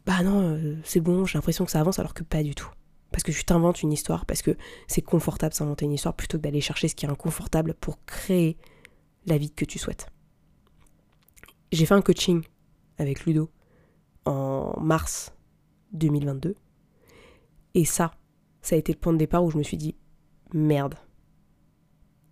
Bah 0.04 0.22
non, 0.22 0.42
euh, 0.42 0.76
c'est 0.84 1.00
bon, 1.00 1.24
j'ai 1.24 1.38
l'impression 1.38 1.64
que 1.64 1.70
ça 1.70 1.80
avance, 1.80 1.98
alors 1.98 2.12
que 2.12 2.22
pas 2.22 2.42
du 2.42 2.54
tout. 2.54 2.68
Parce 3.12 3.22
que 3.22 3.32
tu 3.32 3.44
t'inventes 3.44 3.82
une 3.82 3.92
histoire, 3.92 4.26
parce 4.26 4.42
que 4.42 4.56
c'est 4.86 5.02
confortable 5.02 5.54
s'inventer 5.54 5.84
une 5.84 5.92
histoire 5.92 6.14
plutôt 6.14 6.38
que 6.38 6.42
d'aller 6.42 6.60
chercher 6.60 6.88
ce 6.88 6.94
qui 6.94 7.06
est 7.06 7.08
inconfortable 7.08 7.74
pour 7.74 8.04
créer 8.04 8.56
la 9.26 9.38
vie 9.38 9.50
que 9.50 9.64
tu 9.64 9.78
souhaites. 9.78 10.08
J'ai 11.72 11.86
fait 11.86 11.94
un 11.94 12.02
coaching 12.02 12.42
avec 12.98 13.24
Ludo 13.24 13.50
en 14.26 14.78
mars 14.80 15.32
2022. 15.92 16.54
Et 17.74 17.84
ça, 17.84 18.12
ça 18.60 18.74
a 18.74 18.78
été 18.78 18.92
le 18.92 18.98
point 18.98 19.12
de 19.12 19.18
départ 19.18 19.44
où 19.44 19.50
je 19.50 19.58
me 19.58 19.62
suis 19.62 19.76
dit 19.76 19.94
merde, 20.52 20.96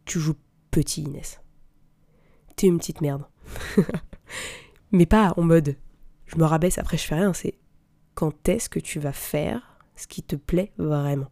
tu 0.08 0.18
joues 0.18 0.36
petit, 0.70 1.02
Inès. 1.02 1.40
T'es 2.56 2.66
une 2.66 2.78
petite 2.78 3.00
merde. 3.00 3.24
Mais 4.92 5.06
pas 5.06 5.34
en 5.36 5.42
mode 5.42 5.76
je 6.28 6.36
me 6.36 6.44
rabaisse, 6.44 6.78
après 6.78 6.98
je 6.98 7.04
fais 7.04 7.14
rien, 7.14 7.32
c'est 7.32 7.54
quand 8.14 8.48
est-ce 8.48 8.68
que 8.68 8.78
tu 8.78 9.00
vas 9.00 9.12
faire 9.12 9.78
ce 9.96 10.06
qui 10.06 10.22
te 10.22 10.36
plaît 10.36 10.72
vraiment? 10.76 11.30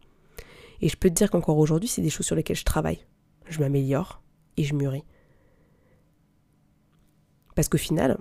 Et 0.81 0.89
je 0.89 0.97
peux 0.97 1.09
te 1.09 1.15
dire 1.15 1.31
qu'encore 1.31 1.59
aujourd'hui, 1.59 1.89
c'est 1.89 2.03
des 2.03 2.11
choses 2.11 2.27
sur 2.27 2.37
lesquelles 2.37 2.57
je 2.57 2.65
travaille. 2.65 3.07
Je 3.49 3.61
m'améliore 3.61 4.23
et 4.57 4.65
je 4.65 4.75
mûris. 4.75 5.05
Parce 7.55 7.69
qu'au 7.69 7.79
final, 7.79 8.19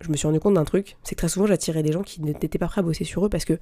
je 0.00 0.10
me 0.10 0.16
suis 0.16 0.26
rendu 0.26 0.40
compte 0.40 0.54
d'un 0.54 0.64
truc, 0.64 0.96
c'est 1.02 1.14
que 1.14 1.20
très 1.20 1.28
souvent 1.28 1.46
j'attirais 1.46 1.82
des 1.82 1.92
gens 1.92 2.02
qui 2.02 2.20
n'étaient 2.20 2.58
pas 2.58 2.66
prêts 2.66 2.80
à 2.80 2.82
bosser 2.82 3.04
sur 3.04 3.24
eux 3.24 3.28
parce 3.28 3.44
que 3.44 3.58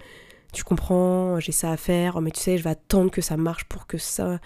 tu 0.53 0.65
comprends, 0.65 1.41
j'ai 1.41 1.53
ça 1.53 1.73
à 1.73 1.77
faire, 1.77 2.21
mais 2.21 2.31
tu 2.31 2.41
sais, 2.41 2.57
je 2.57 2.63
vais 2.63 2.71
attendre 2.71 3.11
que 3.11 3.21
ça 3.21 3.37
marche 3.37 3.65
pour 3.65 3.87
que 3.87 3.99
ça. 3.99 4.39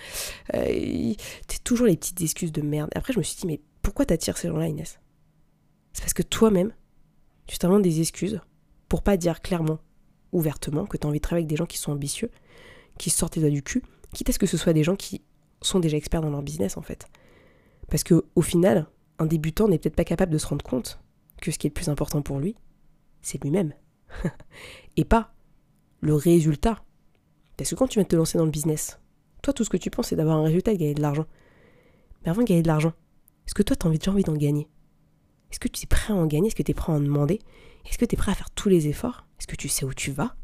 Euh, 0.55 1.15
t'es 1.47 1.59
toujours 1.63 1.87
les 1.87 1.97
petites 1.97 2.21
excuses 2.23 2.51
de 2.51 2.63
merde. 2.63 2.91
Après, 2.95 3.13
je 3.13 3.19
me 3.19 3.23
suis 3.23 3.37
dit, 3.37 3.47
mais 3.47 3.61
pourquoi 3.83 4.07
t'attires 4.07 4.39
ces 4.39 4.49
gens-là, 4.49 4.69
Inès? 4.69 4.99
C'est 5.93 6.01
parce 6.01 6.15
que 6.15 6.23
toi-même, 6.23 6.73
tu 7.47 7.59
t'inventes 7.59 7.83
des 7.83 8.01
excuses 8.01 8.41
pour 8.89 9.03
pas 9.03 9.19
dire 9.19 9.43
clairement, 9.43 9.79
ouvertement, 10.33 10.87
que 10.87 10.97
t'as 10.97 11.09
envie 11.09 11.19
de 11.19 11.23
travailler 11.23 11.43
avec 11.43 11.51
des 11.51 11.57
gens 11.57 11.67
qui 11.67 11.79
sont 11.79 11.93
ambitieux, 11.93 12.31
qui 12.97 13.11
sortent 13.11 13.37
les 13.37 13.43
doigts 13.43 13.51
du 13.51 13.63
cul, 13.63 13.83
quitte 14.15 14.31
à 14.31 14.33
ce 14.33 14.39
que 14.39 14.47
ce 14.47 14.57
soit 14.57 14.73
des 14.73 14.85
gens 14.85 14.97
qui 14.97 15.23
sont 15.61 15.79
déjà 15.79 15.97
experts 15.99 16.23
dans 16.23 16.31
leur 16.31 16.43
business, 16.43 16.79
en 16.79 16.83
fait. 16.83 17.07
Parce 17.91 18.03
que, 18.03 18.25
au 18.35 18.43
final, 18.43 18.87
un 19.19 19.27
débutant 19.27 19.69
n'est 19.69 19.79
peut-être 19.79 19.97
pas 19.97 20.05
capable 20.05 20.33
de 20.33 20.39
se 20.39 20.47
rendre 20.47 20.65
compte 20.65 21.01
que 21.41 21.51
ce 21.51 21.59
qui 21.59 21.67
est 21.67 21.71
le 21.71 21.75
plus 21.75 21.89
important 21.89 22.23
pour 22.23 22.39
lui, 22.39 22.57
c'est 23.23 23.43
lui-même. 23.43 23.73
Et 24.97 25.05
pas 25.05 25.33
le 26.01 26.15
résultat. 26.15 26.83
Parce 27.57 27.71
que 27.71 27.75
quand 27.75 27.89
tu 27.89 27.99
de 27.99 28.05
te 28.05 28.17
lancer 28.17 28.39
dans 28.39 28.45
le 28.45 28.51
business, 28.51 29.01
toi, 29.43 29.53
tout 29.53 29.65
ce 29.65 29.71
que 29.71 29.77
tu 29.77 29.91
penses, 29.91 30.09
c'est 30.09 30.17
d'avoir 30.17 30.39
un 30.39 30.45
résultat 30.45 30.73
et 30.73 30.75
de 30.75 30.81
gagner 30.81 30.95
de 30.95 31.03
l'argent. 31.03 31.27
Mais 32.23 32.31
avant 32.31 32.43
de 32.43 32.47
gagner 32.47 32.63
de 32.63 32.69
l'argent, 32.69 32.93
est-ce 33.47 33.55
que 33.55 33.63
toi, 33.63 33.77
tu 33.77 33.87
as 33.87 33.89
envie, 33.89 33.99
déjà 33.99 34.13
envie 34.13 34.25
d'en 34.25 34.35
gagner? 34.35 34.69
Est-ce 35.51 35.61
que 35.61 35.69
tu 35.69 35.85
es 35.85 35.87
prêt 35.87 36.13
à 36.13 36.17
en 36.17 36.27
gagner? 36.27 36.49
Est-ce 36.49 36.57
que 36.57 36.63
tu 36.63 36.73
es 36.73 36.75
prêt 36.75 36.93
à 36.93 36.97
en 36.97 37.01
demander? 37.01 37.41
Est-ce 37.87 37.99
que 37.99 38.05
tu 38.05 38.15
es 38.15 38.19
prêt 38.19 38.33
à 38.33 38.35
faire 38.35 38.51
tous 38.51 38.69
les 38.69 38.89
efforts? 38.89 39.27
Est-ce 39.39 39.47
que 39.47 39.57
tu 39.57 39.69
sais 39.69 39.85
où 39.85 39.95
tu 39.95 40.13
vas? 40.13 40.37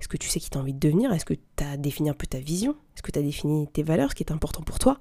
Est-ce 0.00 0.08
que 0.08 0.16
tu 0.16 0.28
sais 0.28 0.40
qui 0.40 0.50
tu 0.50 0.58
envie 0.58 0.74
de 0.74 0.80
devenir? 0.80 1.12
Est-ce 1.12 1.24
que 1.24 1.34
tu 1.34 1.64
as 1.64 1.76
défini 1.76 2.10
un 2.10 2.14
peu 2.14 2.26
ta 2.26 2.40
vision? 2.40 2.72
Est-ce 2.94 3.02
que 3.02 3.12
tu 3.12 3.18
as 3.18 3.22
défini 3.22 3.68
tes 3.68 3.82
valeurs, 3.82 4.10
ce 4.10 4.14
qui 4.16 4.24
est 4.24 4.32
important 4.32 4.62
pour 4.62 4.78
toi? 4.78 4.98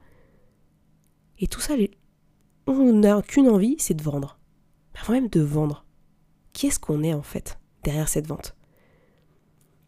Et 1.40 1.48
tout 1.48 1.60
ça, 1.60 1.74
on 2.68 2.94
n'a 2.94 3.22
qu'une 3.24 3.50
envie, 3.50 3.76
c'est 3.80 3.96
de 3.96 4.04
vendre. 4.04 4.38
Avant 5.02 5.14
même 5.14 5.30
de 5.30 5.42
vendre, 5.42 5.84
qui 6.54 6.68
est-ce 6.68 6.80
qu'on 6.80 7.02
est 7.02 7.14
en 7.14 7.24
fait 7.24 7.60
derrière 7.84 8.08
cette 8.08 8.28
vente? 8.28 8.56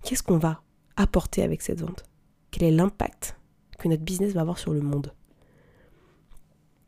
Qu'est-ce 0.03 0.23
qu'on 0.23 0.39
va 0.39 0.63
apporter 0.95 1.43
avec 1.43 1.61
cette 1.61 1.81
vente? 1.81 2.03
Quel 2.49 2.63
est 2.63 2.71
l'impact 2.71 3.37
que 3.77 3.87
notre 3.87 4.01
business 4.01 4.33
va 4.33 4.41
avoir 4.41 4.57
sur 4.57 4.73
le 4.73 4.81
monde? 4.81 5.13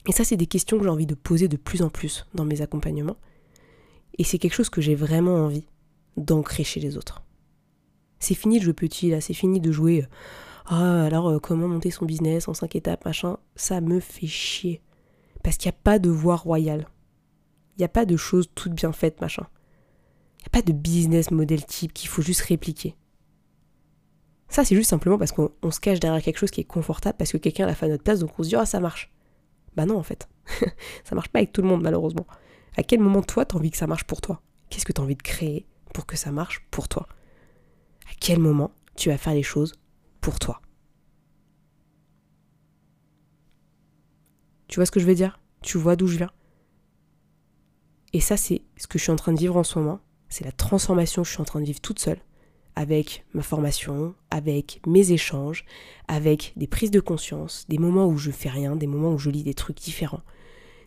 Et 0.08 0.12
ça, 0.12 0.24
c'est 0.24 0.38
des 0.38 0.48
questions 0.48 0.78
que 0.78 0.84
j'ai 0.84 0.90
envie 0.90 1.06
de 1.06 1.14
poser 1.14 1.48
de 1.48 1.58
plus 1.58 1.84
en 1.84 1.90
plus 1.90 2.26
dans 2.34 2.46
mes 2.46 2.62
accompagnements. 2.62 3.18
Et 4.18 4.24
c'est 4.24 4.40
quelque 4.40 4.54
chose 4.54 4.70
que 4.70 4.82
j'ai 4.82 4.96
vraiment 4.96 5.36
envie 5.36 5.68
d'ancrer 6.18 6.64
chez 6.64 6.80
les 6.80 6.98
autres. 6.98 7.24
C'est 8.20 8.36
fini 8.36 8.60
de 8.60 8.64
jouer 8.64 8.74
petit, 8.74 9.10
là, 9.12 9.22
c'est 9.22 9.34
fini 9.34 9.60
de 9.60 9.72
jouer 9.72 10.02
euh, 10.02 10.08
Ah, 10.66 11.04
alors 11.04 11.30
euh, 11.30 11.40
comment 11.40 11.68
monter 11.68 11.92
son 11.92 12.06
business 12.06 12.48
en 12.48 12.56
cinq 12.56 12.76
étapes, 12.76 13.06
machin? 13.06 13.38
Ça 13.56 13.82
me 13.82 14.00
fait 14.00 14.28
chier. 14.28 14.82
Parce 15.44 15.58
qu'il 15.58 15.70
n'y 15.70 15.76
a 15.76 15.82
pas 15.84 16.00
de 16.00 16.10
voie 16.10 16.38
royale. 16.38 16.88
Il 17.76 17.80
n'y 17.80 17.86
a 17.86 17.90
pas 17.90 18.06
de 18.06 18.16
choses 18.18 18.50
toutes 18.56 18.74
bien 18.74 18.92
faites, 18.92 19.20
machin. 19.22 19.48
Il 20.40 20.44
n'y 20.44 20.48
a 20.48 20.50
pas 20.50 20.62
de 20.62 20.74
business 20.74 21.32
model 21.32 21.66
type 21.66 21.94
qu'il 21.94 22.10
faut 22.10 22.22
juste 22.22 22.42
répliquer. 22.42 22.96
Ça, 24.48 24.64
c'est 24.64 24.76
juste 24.76 24.90
simplement 24.90 25.18
parce 25.18 25.32
qu'on 25.32 25.72
se 25.72 25.80
cache 25.80 26.00
derrière 26.00 26.22
quelque 26.22 26.38
chose 26.38 26.52
qui 26.52 26.62
est 26.62 26.66
confortable, 26.66 27.18
parce 27.18 27.32
que 27.32 27.38
quelqu'un 27.38 27.66
l'a 27.66 27.76
fait 27.76 27.88
à 27.88 27.90
notre 27.90 28.04
place, 28.04 28.20
donc 28.20 28.38
on 28.38 28.44
se 28.44 28.50
dit, 28.50 28.56
ah, 28.56 28.66
ça 28.66 28.80
marche. 28.80 29.12
Bah 29.76 29.86
non, 29.86 29.98
en 29.98 30.04
fait. 30.04 30.30
ça 31.04 31.16
marche 31.16 31.30
pas 31.30 31.40
avec 31.40 31.52
tout 31.52 31.62
le 31.62 31.68
monde, 31.68 31.82
malheureusement. 31.82 32.28
À 32.78 32.84
quel 32.84 33.00
moment 33.00 33.22
toi, 33.22 33.46
tu 33.46 33.56
as 33.56 33.60
envie 33.60 33.72
que 33.72 33.78
ça 33.78 33.88
marche 33.88 34.06
pour 34.06 34.22
toi? 34.22 34.42
Qu'est-ce 34.70 34.86
que 34.86 34.94
tu 34.94 35.02
as 35.02 35.04
envie 35.04 35.16
de 35.16 35.22
créer 35.22 35.66
pour 35.94 36.06
que 36.06 36.16
ça 36.16 36.32
marche 36.32 36.66
pour 36.72 36.88
toi? 36.88 37.08
À 38.10 38.14
quel 38.20 38.40
moment 38.40 38.72
tu 38.96 39.10
vas 39.10 39.18
faire 39.18 39.34
les 39.34 39.44
choses 39.44 39.74
pour 40.22 40.40
toi? 40.40 40.62
Tu 44.68 44.78
vois 44.78 44.86
ce 44.86 44.92
que 44.92 45.00
je 45.00 45.06
veux 45.06 45.16
dire? 45.16 45.40
Tu 45.62 45.78
vois 45.78 45.96
d'où 45.96 46.08
je 46.08 46.18
viens? 46.18 46.32
Et 48.16 48.22
ça, 48.22 48.38
c'est 48.38 48.62
ce 48.78 48.88
que 48.88 48.98
je 48.98 49.04
suis 49.04 49.12
en 49.12 49.18
train 49.18 49.34
de 49.34 49.40
vivre 49.40 49.58
en 49.58 49.66
ce 49.66 49.78
moment. 49.78 50.00
C'est 50.30 50.46
la 50.46 50.54
transformation 50.54 51.22
que 51.22 51.28
je 51.28 51.34
suis 51.34 51.42
en 51.42 51.46
train 51.46 51.60
de 51.60 51.66
vivre 51.66 51.82
toute 51.82 52.00
seule 52.00 52.20
avec 52.74 53.26
ma 53.34 53.42
formation, 53.42 54.16
avec 54.32 54.80
mes 54.88 55.12
échanges, 55.12 55.66
avec 56.08 56.54
des 56.56 56.66
prises 56.66 56.92
de 56.92 57.02
conscience, 57.02 57.66
des 57.68 57.78
moments 57.78 58.08
où 58.08 58.18
je 58.18 58.32
fais 58.32 58.48
rien, 58.48 58.78
des 58.78 58.88
moments 58.88 59.12
où 59.12 59.18
je 59.18 59.30
lis 59.30 59.44
des 59.44 59.54
trucs 59.54 59.80
différents. 59.80 60.22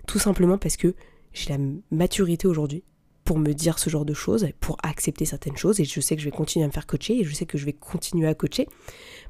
Tout 0.07 0.19
simplement 0.19 0.57
parce 0.57 0.79
que 0.79 0.95
j'ai 1.35 1.51
la 1.51 1.59
maturité 1.91 2.49
aujourd'hui 2.49 2.83
pour 3.27 3.39
me 3.39 3.53
dire 3.53 3.79
ce 3.79 3.91
genre 3.91 4.07
de 4.07 4.15
choses, 4.15 4.49
pour 4.59 4.79
accepter 4.83 5.27
certaines 5.27 5.59
choses, 5.59 5.81
et 5.81 5.85
je 5.85 6.01
sais 6.01 6.17
que 6.17 6.23
je 6.23 6.31
vais 6.31 6.35
continuer 6.35 6.65
à 6.65 6.69
me 6.69 6.73
faire 6.73 6.87
coacher, 6.87 7.21
et 7.21 7.25
je 7.25 7.35
sais 7.35 7.45
que 7.45 7.59
je 7.59 7.67
vais 7.67 7.75
continuer 7.75 8.27
à 8.27 8.35
coacher, 8.35 8.69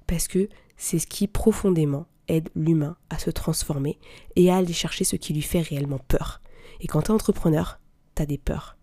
parce 0.06 0.28
que 0.28 0.48
c'est 0.76 1.00
ce 1.00 1.08
qui 1.08 1.26
profondément 1.26 2.06
aide 2.28 2.48
l'humain 2.54 2.96
à 3.10 3.18
se 3.18 3.30
transformer 3.30 3.98
et 4.36 4.52
à 4.52 4.58
aller 4.58 4.72
chercher 4.72 5.02
ce 5.02 5.16
qui 5.16 5.34
lui 5.34 5.42
fait 5.42 5.62
réellement 5.62 5.98
peur. 6.06 6.40
Et 6.80 6.86
quand 6.86 7.02
tu 7.02 7.08
es 7.08 7.10
entrepreneur, 7.14 7.80
des 8.26 8.38
peurs. 8.38 8.76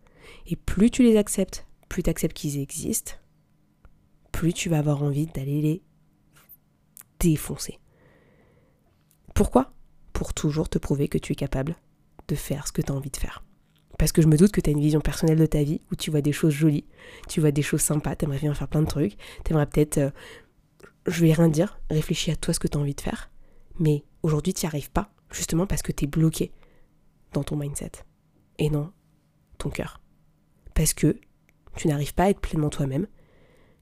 Et 0.47 0.55
plus 0.55 0.89
tu 0.89 1.03
les 1.03 1.17
acceptes, 1.17 1.65
plus 1.89 2.03
tu 2.03 2.09
acceptes 2.09 2.35
qu'ils 2.35 2.59
existent, 2.59 3.13
plus 4.31 4.53
tu 4.53 4.69
vas 4.69 4.79
avoir 4.79 5.03
envie 5.03 5.27
d'aller 5.27 5.61
les 5.61 5.83
défoncer. 7.19 7.79
Pourquoi? 9.33 9.73
Pour 10.13 10.33
toujours 10.33 10.69
te 10.69 10.77
prouver 10.77 11.07
que 11.07 11.17
tu 11.17 11.33
es 11.33 11.35
capable 11.35 11.75
de 12.27 12.35
faire 12.35 12.67
ce 12.67 12.71
que 12.71 12.81
tu 12.81 12.91
as 12.91 12.95
envie 12.95 13.11
de 13.11 13.17
faire. 13.17 13.43
Parce 13.97 14.11
que 14.11 14.21
je 14.21 14.27
me 14.27 14.37
doute 14.37 14.51
que 14.51 14.61
tu 14.61 14.69
as 14.69 14.73
une 14.73 14.81
vision 14.81 14.99
personnelle 14.99 15.37
de 15.37 15.45
ta 15.45 15.63
vie 15.63 15.81
où 15.91 15.95
tu 15.95 16.11
vois 16.11 16.21
des 16.21 16.31
choses 16.31 16.53
jolies, 16.53 16.85
tu 17.29 17.39
vois 17.39 17.51
des 17.51 17.61
choses 17.61 17.81
sympas, 17.81 18.15
tu 18.15 18.25
aimerais 18.25 18.39
bien 18.39 18.53
faire 18.53 18.67
plein 18.67 18.81
de 18.81 18.87
trucs, 18.87 19.17
tu 19.43 19.51
aimerais 19.51 19.67
peut-être, 19.67 19.97
euh, 19.97 20.09
je 21.07 21.21
vais 21.21 21.33
rien 21.33 21.47
dire, 21.47 21.79
réfléchis 21.89 22.31
à 22.31 22.35
toi 22.35 22.53
ce 22.53 22.59
que 22.59 22.67
tu 22.67 22.77
as 22.77 22.81
envie 22.81 22.95
de 22.95 23.01
faire, 23.01 23.31
mais 23.79 24.03
aujourd'hui 24.21 24.53
tu 24.53 24.65
n'y 24.65 24.67
arrives 24.67 24.91
pas, 24.91 25.13
justement 25.31 25.65
parce 25.65 25.81
que 25.81 25.91
tu 25.91 26.05
es 26.05 26.07
bloqué 26.07 26.51
dans 27.31 27.43
ton 27.43 27.55
mindset 27.55 27.91
et 28.57 28.69
dans 28.69 28.91
cœur. 29.69 30.01
Parce 30.73 30.93
que 30.93 31.17
tu 31.75 31.88
n'arrives 31.88 32.13
pas 32.13 32.25
à 32.25 32.30
être 32.30 32.39
pleinement 32.39 32.69
toi-même, 32.69 33.08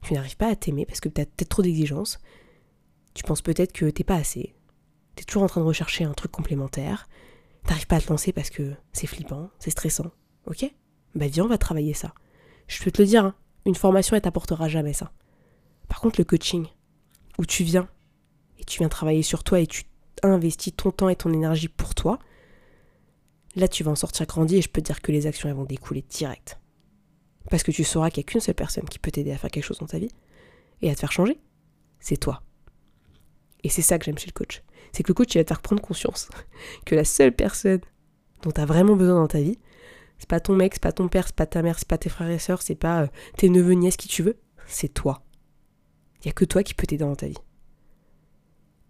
tu 0.02 0.14
n'arrives 0.14 0.36
pas 0.36 0.48
à 0.48 0.56
t'aimer 0.56 0.86
parce 0.86 1.00
que 1.00 1.08
tu 1.08 1.20
as 1.20 1.26
peut-être 1.26 1.48
trop 1.48 1.62
d'exigences, 1.62 2.18
tu 3.14 3.22
penses 3.22 3.42
peut-être 3.42 3.72
que 3.72 3.86
t'es 3.86 4.04
pas 4.04 4.16
assez, 4.16 4.54
tu 5.16 5.22
es 5.22 5.24
toujours 5.24 5.42
en 5.42 5.48
train 5.48 5.60
de 5.60 5.66
rechercher 5.66 6.04
un 6.04 6.12
truc 6.12 6.30
complémentaire, 6.30 7.08
t'arrives 7.66 7.86
pas 7.86 7.96
à 7.96 8.00
te 8.00 8.10
lancer 8.10 8.32
parce 8.32 8.50
que 8.50 8.74
c'est 8.92 9.06
flippant, 9.06 9.50
c'est 9.58 9.70
stressant, 9.70 10.10
ok? 10.46 10.70
Bah 11.14 11.28
viens, 11.28 11.44
on 11.44 11.48
va 11.48 11.58
travailler 11.58 11.94
ça. 11.94 12.12
Je 12.66 12.82
peux 12.82 12.90
te 12.90 13.00
le 13.00 13.08
dire, 13.08 13.24
hein, 13.24 13.34
une 13.66 13.74
formation, 13.74 14.16
elle 14.16 14.22
t'apportera 14.22 14.68
jamais 14.68 14.92
ça. 14.92 15.12
Par 15.88 16.00
contre, 16.00 16.20
le 16.20 16.24
coaching, 16.24 16.66
où 17.38 17.46
tu 17.46 17.62
viens 17.64 17.88
et 18.58 18.64
tu 18.64 18.78
viens 18.78 18.88
travailler 18.88 19.22
sur 19.22 19.44
toi 19.44 19.60
et 19.60 19.66
tu 19.66 19.84
investis 20.22 20.74
ton 20.74 20.90
temps 20.90 21.08
et 21.08 21.16
ton 21.16 21.32
énergie 21.32 21.68
pour 21.68 21.94
toi, 21.94 22.18
là 23.56 23.68
tu 23.68 23.84
vas 23.84 23.90
en 23.90 23.96
sortir 23.96 24.26
grandi 24.26 24.56
et 24.56 24.62
je 24.62 24.68
peux 24.68 24.80
te 24.80 24.86
dire 24.86 25.00
que 25.00 25.12
les 25.12 25.26
actions 25.26 25.48
elles 25.48 25.54
vont 25.54 25.64
découler 25.64 26.02
direct. 26.08 26.58
Parce 27.50 27.62
que 27.62 27.70
tu 27.70 27.84
sauras 27.84 28.10
qu'il 28.10 28.20
n'y 28.20 28.24
a 28.24 28.30
qu'une 28.30 28.40
seule 28.40 28.54
personne 28.54 28.84
qui 28.84 28.98
peut 28.98 29.10
t'aider 29.10 29.32
à 29.32 29.38
faire 29.38 29.50
quelque 29.50 29.64
chose 29.64 29.78
dans 29.78 29.86
ta 29.86 29.98
vie 29.98 30.10
et 30.82 30.90
à 30.90 30.94
te 30.94 31.00
faire 31.00 31.12
changer. 31.12 31.38
C'est 32.00 32.16
toi. 32.16 32.42
Et 33.62 33.68
c'est 33.68 33.82
ça 33.82 33.98
que 33.98 34.04
j'aime 34.04 34.18
chez 34.18 34.26
le 34.26 34.32
coach. 34.32 34.62
C'est 34.92 35.02
que 35.02 35.08
le 35.08 35.14
coach, 35.14 35.34
il 35.34 35.38
va 35.38 35.44
te 35.44 35.48
faire 35.48 35.62
prendre 35.62 35.82
conscience 35.82 36.28
que 36.86 36.94
la 36.94 37.04
seule 37.04 37.34
personne 37.34 37.80
dont 38.42 38.50
tu 38.50 38.60
as 38.60 38.66
vraiment 38.66 38.96
besoin 38.96 39.16
dans 39.16 39.26
ta 39.26 39.40
vie, 39.40 39.58
c'est 40.18 40.28
pas 40.28 40.40
ton 40.40 40.54
mec, 40.54 40.74
c'est 40.74 40.82
pas 40.82 40.92
ton 40.92 41.08
père, 41.08 41.26
c'est 41.26 41.36
pas 41.36 41.46
ta 41.46 41.62
mère, 41.62 41.78
c'est 41.78 41.88
pas 41.88 41.98
tes 41.98 42.08
frères 42.08 42.30
et 42.30 42.38
sœurs, 42.38 42.62
c'est 42.62 42.74
pas 42.74 43.02
euh, 43.02 43.06
tes 43.36 43.48
neveux, 43.48 43.72
nièces, 43.72 43.96
qui 43.96 44.08
tu 44.08 44.22
veux. 44.22 44.38
C'est 44.66 44.92
toi. 44.92 45.22
Il 46.20 46.28
n'y 46.28 46.30
a 46.30 46.32
que 46.32 46.44
toi 46.44 46.62
qui 46.62 46.74
peux 46.74 46.86
t'aider 46.86 47.04
dans 47.04 47.16
ta 47.16 47.26
vie. 47.26 47.38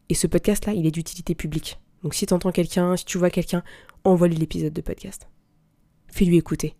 Et 0.08 0.14
ce 0.14 0.26
podcast-là, 0.26 0.74
il 0.74 0.86
est 0.86 0.90
d'utilité 0.90 1.34
publique. 1.34 1.80
Donc 2.04 2.14
si 2.14 2.26
tu 2.26 2.34
entends 2.34 2.52
quelqu'un, 2.52 2.96
si 2.96 3.04
tu 3.06 3.18
vois 3.18 3.30
quelqu'un, 3.30 3.64
envoie-lui 4.04 4.36
l'épisode 4.36 4.74
de 4.74 4.80
podcast. 4.82 5.26
Fais-lui 6.08 6.36
écouter. 6.36 6.76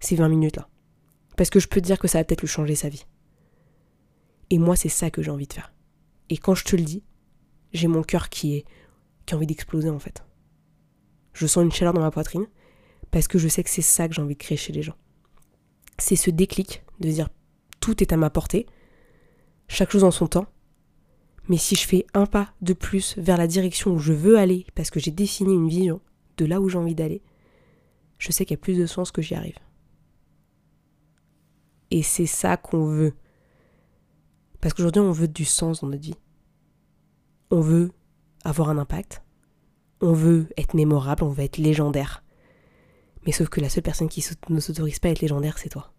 Ces 0.00 0.16
20 0.16 0.28
minutes-là. 0.28 0.68
Parce 1.36 1.50
que 1.50 1.60
je 1.60 1.68
peux 1.68 1.80
te 1.80 1.86
dire 1.86 1.98
que 1.98 2.08
ça 2.08 2.18
va 2.18 2.24
peut-être 2.24 2.40
lui 2.40 2.48
changer 2.48 2.74
sa 2.74 2.88
vie. 2.88 3.04
Et 4.50 4.58
moi, 4.58 4.74
c'est 4.74 4.88
ça 4.88 5.10
que 5.10 5.22
j'ai 5.22 5.30
envie 5.30 5.46
de 5.46 5.52
faire. 5.52 5.72
Et 6.30 6.38
quand 6.38 6.54
je 6.54 6.64
te 6.64 6.74
le 6.74 6.82
dis, 6.82 7.04
j'ai 7.72 7.86
mon 7.86 8.02
cœur 8.02 8.30
qui 8.30 8.56
est 8.56 8.64
qui 9.26 9.34
a 9.34 9.36
envie 9.36 9.46
d'exploser 9.46 9.90
en 9.90 9.98
fait. 9.98 10.24
Je 11.32 11.46
sens 11.46 11.62
une 11.62 11.70
chaleur 11.70 11.92
dans 11.92 12.00
ma 12.00 12.10
poitrine 12.10 12.46
parce 13.10 13.28
que 13.28 13.38
je 13.38 13.48
sais 13.48 13.62
que 13.62 13.70
c'est 13.70 13.82
ça 13.82 14.08
que 14.08 14.14
j'ai 14.14 14.22
envie 14.22 14.34
de 14.34 14.42
créer 14.42 14.58
chez 14.58 14.72
les 14.72 14.82
gens. 14.82 14.96
C'est 15.98 16.16
ce 16.16 16.30
déclic 16.30 16.82
de 16.98 17.08
dire 17.08 17.28
tout 17.78 18.02
est 18.02 18.12
à 18.12 18.16
ma 18.16 18.30
portée, 18.30 18.66
chaque 19.68 19.90
chose 19.90 20.04
en 20.04 20.10
son 20.10 20.26
temps, 20.26 20.46
mais 21.48 21.56
si 21.56 21.74
je 21.74 21.86
fais 21.86 22.06
un 22.14 22.26
pas 22.26 22.52
de 22.60 22.72
plus 22.72 23.16
vers 23.18 23.36
la 23.36 23.46
direction 23.46 23.92
où 23.92 23.98
je 23.98 24.12
veux 24.12 24.38
aller, 24.38 24.66
parce 24.74 24.90
que 24.90 25.00
j'ai 25.00 25.10
défini 25.10 25.54
une 25.54 25.68
vision 25.68 26.00
de 26.36 26.44
là 26.44 26.60
où 26.60 26.68
j'ai 26.68 26.78
envie 26.78 26.94
d'aller, 26.94 27.22
je 28.18 28.30
sais 28.30 28.44
qu'il 28.44 28.54
y 28.56 28.60
a 28.60 28.62
plus 28.62 28.78
de 28.78 28.86
sens 28.86 29.10
que 29.10 29.22
j'y 29.22 29.34
arrive. 29.34 29.58
Et 31.90 32.02
c'est 32.02 32.26
ça 32.26 32.56
qu'on 32.56 32.86
veut. 32.86 33.14
Parce 34.60 34.72
qu'aujourd'hui, 34.74 35.02
on 35.02 35.12
veut 35.12 35.28
du 35.28 35.44
sens 35.44 35.80
dans 35.80 35.88
notre 35.88 36.02
vie. 36.02 36.14
On 37.50 37.60
veut 37.60 37.90
avoir 38.44 38.70
un 38.70 38.78
impact. 38.78 39.22
On 40.00 40.12
veut 40.12 40.48
être 40.56 40.74
mémorable, 40.74 41.24
on 41.24 41.28
veut 41.28 41.44
être 41.44 41.58
légendaire. 41.58 42.22
Mais 43.26 43.32
sauf 43.32 43.48
que 43.48 43.60
la 43.60 43.68
seule 43.68 43.82
personne 43.82 44.08
qui 44.08 44.24
ne 44.48 44.60
s'autorise 44.60 45.00
pas 45.00 45.08
à 45.08 45.10
être 45.10 45.20
légendaire, 45.20 45.58
c'est 45.58 45.68
toi. 45.68 45.92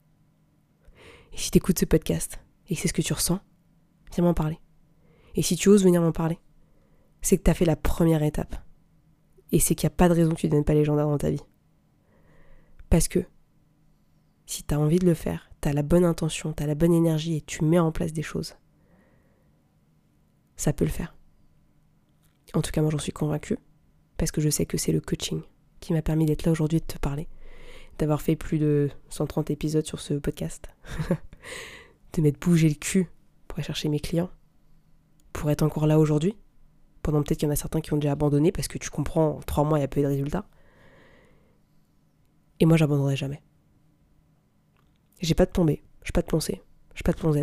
Et 1.34 1.38
si 1.38 1.52
tu 1.52 1.58
écoutes 1.58 1.80
ce 1.80 1.86
podcast 1.86 2.40
et 2.68 2.76
que 2.76 2.82
c'est 2.82 2.88
ce 2.88 2.94
que 2.94 3.02
tu 3.02 3.14
ressens, 3.14 3.40
viens 4.14 4.24
m'en 4.24 4.34
parler. 4.34 4.60
Et 5.36 5.42
si 5.42 5.56
tu 5.56 5.70
oses 5.70 5.84
venir 5.84 6.02
m'en 6.02 6.12
parler, 6.12 6.40
c'est 7.22 7.38
que 7.38 7.44
tu 7.44 7.52
as 7.52 7.54
fait 7.54 7.66
la 7.66 7.76
première 7.76 8.24
étape. 8.24 8.56
Et 9.52 9.60
c'est 9.60 9.76
qu'il 9.76 9.88
n'y 9.88 9.94
a 9.94 9.96
pas 9.96 10.10
de 10.10 10.14
raison 10.14 10.32
que 10.32 10.40
tu 10.40 10.48
ne 10.48 10.52
deviennes 10.52 10.66
pas 10.66 10.74
légendaire 10.74 11.08
dans 11.08 11.18
ta 11.18 11.30
vie. 11.30 11.44
Parce 12.90 13.08
que 13.08 13.26
si 14.46 14.64
tu 14.64 14.74
as 14.74 14.80
envie 14.80 15.00
de 15.00 15.06
le 15.06 15.14
faire, 15.14 15.50
tu 15.62 15.70
as 15.70 15.74
la 15.74 15.84
bonne 15.84 16.06
intention, 16.06 16.54
tu 16.54 16.64
as 16.64 16.68
la 16.68 16.76
bonne 16.76 16.94
énergie 16.94 17.38
et 17.38 17.42
tu 17.42 17.64
mets 17.64 17.80
en 17.80 17.92
place 17.92 18.14
des 18.14 18.22
choses, 18.22 18.56
ça 20.56 20.74
peut 20.74 20.86
le 20.86 20.92
faire. 20.92 21.16
En 22.54 22.62
tout 22.62 22.72
cas, 22.72 22.82
moi 22.82 22.92
j'en 22.92 23.00
suis 23.00 23.12
convaincue, 23.12 23.58
parce 24.18 24.32
que 24.32 24.42
je 24.42 24.50
sais 24.50 24.66
que 24.66 24.78
c'est 24.78 24.92
le 24.92 25.02
coaching 25.02 25.42
qui 25.80 25.94
m'a 25.94 26.02
permis 26.02 26.26
d'être 26.26 26.46
là 26.46 26.52
aujourd'hui 26.52 26.78
et 26.78 26.82
de 26.82 26.86
te 26.86 27.00
parler, 27.00 27.28
d'avoir 27.98 28.22
fait 28.22 28.36
plus 28.36 28.60
de 28.60 28.90
130 29.10 29.50
épisodes 29.50 29.86
sur 29.86 30.00
ce 30.00 30.14
podcast, 30.14 30.70
de 32.14 32.22
m'être 32.22 32.40
bougé 32.40 32.70
le 32.70 32.76
cul 32.76 33.08
pour 33.48 33.58
aller 33.58 33.66
chercher 33.66 33.90
mes 33.90 34.00
clients, 34.00 34.30
pour 35.34 35.50
être 35.52 35.64
encore 35.64 35.88
là 35.88 36.00
aujourd'hui, 36.00 36.38
pendant 37.02 37.22
peut-être 37.22 37.40
qu'il 37.40 37.48
y 37.48 37.50
en 37.50 37.54
a 37.54 37.58
certains 37.58 37.82
qui 37.82 37.94
ont 37.94 37.98
déjà 37.98 38.14
abandonné 38.14 38.52
parce 38.52 38.68
que 38.68 38.78
tu 38.78 38.90
comprends, 38.90 39.38
en 39.38 39.40
trois 39.42 39.64
mois 39.64 39.80
il 39.80 39.82
y 39.82 39.86
a 39.86 39.90
peu 39.90 40.02
de 40.02 40.08
résultats. 40.08 40.46
Et 42.60 42.66
moi 42.66 42.78
j'abandonnerai 42.78 43.16
jamais. 43.16 43.42
J'ai 45.20 45.36
pas 45.36 45.46
de 45.46 45.52
B, 45.52 45.72
j'ai 46.04 46.12
pas 46.14 46.22
de 46.22 46.40
C, 46.40 46.62
j'ai 46.96 47.04
pas 47.04 47.12
de 47.12 47.18
plan. 47.18 47.34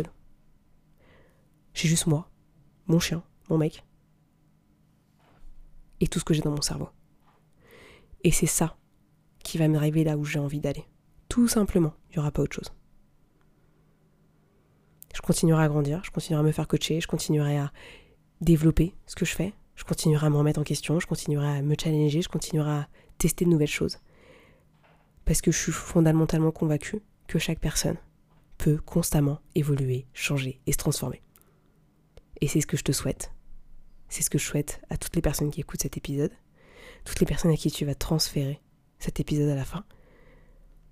J'ai 1.73 1.87
juste 1.87 2.07
moi, 2.07 2.29
mon 2.87 2.99
chien, 2.99 3.23
mon 3.49 3.57
mec. 3.57 3.85
Et 5.99 6.07
tout 6.07 6.19
ce 6.19 6.25
que 6.25 6.33
j'ai 6.33 6.41
dans 6.41 6.51
mon 6.51 6.61
cerveau. 6.61 6.89
Et 8.23 8.31
c'est 8.31 8.47
ça 8.47 8.77
qui 9.43 9.57
va 9.57 9.67
m'arriver 9.67 10.03
là 10.03 10.17
où 10.17 10.23
j'ai 10.23 10.39
envie 10.39 10.59
d'aller. 10.59 10.85
Tout 11.29 11.47
simplement, 11.47 11.93
il 12.09 12.13
n'y 12.13 12.19
aura 12.19 12.31
pas 12.31 12.41
autre 12.41 12.55
chose 12.55 12.71
je 15.21 15.27
continuerai 15.27 15.63
à 15.63 15.67
grandir, 15.67 16.01
je 16.03 16.09
continuerai 16.09 16.41
à 16.41 16.47
me 16.47 16.51
faire 16.51 16.67
coacher, 16.67 16.99
je 16.99 17.07
continuerai 17.07 17.57
à 17.57 17.71
développer 18.41 18.95
ce 19.05 19.15
que 19.15 19.23
je 19.23 19.35
fais, 19.35 19.53
je 19.75 19.83
continuerai 19.83 20.25
à 20.25 20.29
me 20.31 20.35
remettre 20.35 20.59
en 20.59 20.63
question, 20.63 20.99
je 20.99 21.05
continuerai 21.05 21.59
à 21.59 21.61
me 21.61 21.75
challenger, 21.79 22.23
je 22.23 22.29
continuerai 22.29 22.71
à 22.71 22.89
tester 23.19 23.45
de 23.45 23.51
nouvelles 23.51 23.67
choses. 23.67 23.99
Parce 25.25 25.41
que 25.41 25.51
je 25.51 25.59
suis 25.59 25.71
fondamentalement 25.71 26.49
convaincue 26.49 27.03
que 27.27 27.37
chaque 27.37 27.59
personne 27.59 27.97
peut 28.57 28.77
constamment 28.77 29.39
évoluer, 29.53 30.07
changer 30.13 30.59
et 30.65 30.71
se 30.71 30.77
transformer. 30.77 31.21
Et 32.41 32.47
c'est 32.47 32.61
ce 32.61 32.67
que 32.67 32.77
je 32.77 32.83
te 32.83 32.91
souhaite. 32.91 33.31
C'est 34.09 34.23
ce 34.23 34.31
que 34.31 34.39
je 34.39 34.45
souhaite 34.45 34.81
à 34.89 34.97
toutes 34.97 35.15
les 35.15 35.21
personnes 35.21 35.51
qui 35.51 35.61
écoutent 35.61 35.83
cet 35.83 35.97
épisode, 35.97 36.31
toutes 37.05 37.19
les 37.19 37.27
personnes 37.27 37.51
à 37.51 37.57
qui 37.57 37.69
tu 37.69 37.85
vas 37.85 37.93
transférer 37.93 38.59
cet 38.97 39.19
épisode 39.19 39.49
à 39.49 39.55
la 39.55 39.65
fin. 39.65 39.85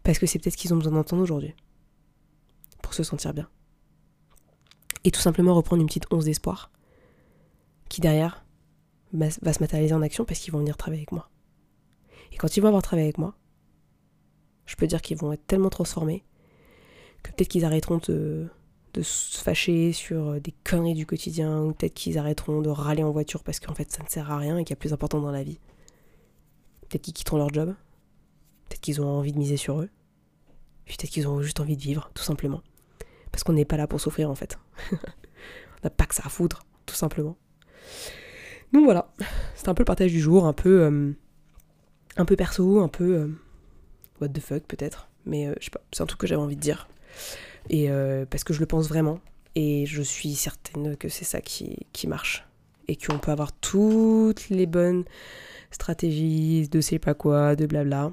Parce 0.03 0.19
que 0.19 0.27
c'est 0.27 0.37
peut-être 0.37 0.53
ce 0.53 0.57
qu'ils 0.57 0.73
ont 0.73 0.77
besoin 0.77 0.93
d'entendre 0.93 1.23
aujourd'hui. 1.23 1.55
Pour 2.83 2.93
se 2.93 3.01
sentir 3.01 3.33
bien 3.33 3.49
et 5.03 5.11
tout 5.11 5.19
simplement 5.19 5.53
reprendre 5.53 5.81
une 5.81 5.87
petite 5.87 6.11
once 6.11 6.25
d'espoir 6.25 6.71
qui 7.87 8.01
derrière 8.01 8.45
va 9.13 9.29
se 9.29 9.59
matérialiser 9.59 9.95
en 9.95 10.01
action 10.01 10.25
parce 10.25 10.39
qu'ils 10.39 10.53
vont 10.53 10.59
venir 10.59 10.77
travailler 10.77 11.01
avec 11.01 11.11
moi. 11.11 11.29
Et 12.31 12.37
quand 12.37 12.55
ils 12.55 12.59
vont 12.59 12.67
avoir 12.67 12.83
travaillé 12.83 13.07
avec 13.07 13.17
moi, 13.17 13.35
je 14.65 14.75
peux 14.75 14.85
dire 14.85 15.01
qu'ils 15.01 15.17
vont 15.17 15.33
être 15.33 15.45
tellement 15.47 15.69
transformés 15.69 16.23
que 17.23 17.31
peut-être 17.31 17.47
qu'ils 17.47 17.65
arrêteront 17.65 17.99
de, 18.07 18.47
de, 18.93 19.01
se 19.01 19.41
fâcher 19.41 19.91
sur 19.93 20.39
des 20.39 20.53
conneries 20.63 20.93
du 20.93 21.05
quotidien, 21.05 21.63
ou 21.63 21.73
peut-être 21.73 21.95
qu'ils 21.95 22.19
arrêteront 22.19 22.61
de 22.61 22.69
râler 22.69 23.03
en 23.03 23.11
voiture 23.11 23.43
parce 23.43 23.59
qu'en 23.59 23.73
fait 23.73 23.91
ça 23.91 24.03
ne 24.03 24.09
sert 24.09 24.31
à 24.31 24.37
rien 24.37 24.57
et 24.57 24.63
qu'il 24.63 24.71
y 24.71 24.77
a 24.77 24.79
plus 24.79 24.93
important 24.93 25.19
dans 25.19 25.31
la 25.31 25.43
vie. 25.43 25.59
Peut-être 26.87 27.01
qu'ils 27.01 27.13
quitteront 27.13 27.37
leur 27.37 27.53
job, 27.53 27.73
Peut-être 28.69 28.81
qu'ils 28.81 29.01
ont 29.01 29.07
envie 29.07 29.33
de 29.33 29.39
miser 29.39 29.57
sur 29.57 29.81
eux. 29.81 29.89
Peut-être 30.85 31.09
qu'ils 31.09 31.27
ont 31.27 31.41
juste 31.41 31.59
envie 31.59 31.75
de 31.75 31.81
vivre, 31.81 32.11
tout 32.13 32.23
simplement. 32.23 32.61
Parce 33.31 33.43
qu'on 33.43 33.53
n'est 33.53 33.65
pas 33.65 33.77
là 33.77 33.87
pour 33.87 34.01
souffrir 34.01 34.29
en 34.29 34.35
fait. 34.35 34.57
on 34.91 34.97
n'a 35.83 35.89
pas 35.89 36.05
que 36.05 36.15
ça 36.15 36.23
à 36.25 36.29
foutre, 36.29 36.65
tout 36.85 36.95
simplement. 36.95 37.37
Donc 38.73 38.83
voilà, 38.83 39.11
c'est 39.55 39.67
un 39.67 39.73
peu 39.73 39.81
le 39.81 39.85
partage 39.85 40.11
du 40.11 40.19
jour, 40.19 40.45
un 40.45 40.53
peu, 40.53 40.81
euh, 40.83 41.11
un 42.17 42.25
peu 42.25 42.35
perso, 42.35 42.81
un 42.81 42.87
peu 42.87 43.15
euh, 43.15 43.27
what 44.21 44.29
the 44.29 44.39
fuck 44.39 44.63
peut-être, 44.63 45.09
mais 45.25 45.47
euh, 45.47 45.55
je 45.59 45.65
sais 45.65 45.71
pas, 45.71 45.81
c'est 45.91 46.03
un 46.03 46.05
truc 46.05 46.19
que 46.19 46.27
j'avais 46.27 46.41
envie 46.41 46.55
de 46.55 46.61
dire. 46.61 46.87
Et 47.69 47.89
parce 48.29 48.43
que 48.43 48.53
je 48.53 48.59
le 48.59 48.65
pense 48.65 48.87
vraiment, 48.87 49.19
et 49.55 49.85
je 49.85 50.01
suis 50.01 50.33
certaine 50.35 50.95
que 50.95 51.09
c'est 51.09 51.25
ça 51.25 51.41
qui, 51.41 51.87
qui 51.91 52.07
marche. 52.07 52.47
Et 52.87 52.95
qu'on 52.95 53.19
peut 53.19 53.31
avoir 53.31 53.51
toutes 53.51 54.49
les 54.49 54.65
bonnes 54.65 55.03
stratégies 55.69 56.67
de 56.69 56.81
sais 56.81 56.97
pas 56.97 57.13
quoi, 57.13 57.55
de 57.55 57.65
blabla. 57.65 58.11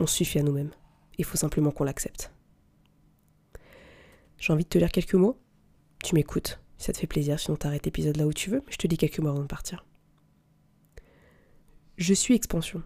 On 0.00 0.06
suffit 0.06 0.38
à 0.38 0.42
nous-mêmes. 0.42 0.70
Il 1.18 1.24
faut 1.24 1.36
simplement 1.36 1.70
qu'on 1.70 1.84
l'accepte. 1.84 2.32
J'ai 4.38 4.52
envie 4.52 4.64
de 4.64 4.68
te 4.68 4.78
lire 4.78 4.92
quelques 4.92 5.14
mots. 5.14 5.38
Tu 6.04 6.14
m'écoutes, 6.14 6.60
ça 6.78 6.92
te 6.92 6.98
fait 6.98 7.06
plaisir, 7.06 7.40
sinon 7.40 7.56
t'arrêtes 7.56 7.86
l'épisode 7.86 8.16
là 8.16 8.26
où 8.26 8.32
tu 8.32 8.50
veux, 8.50 8.62
mais 8.66 8.72
je 8.72 8.78
te 8.78 8.86
dis 8.86 8.96
quelques 8.96 9.18
mots 9.18 9.30
avant 9.30 9.42
de 9.42 9.46
partir. 9.46 9.84
Je 11.96 12.14
suis 12.14 12.34
expansion. 12.34 12.82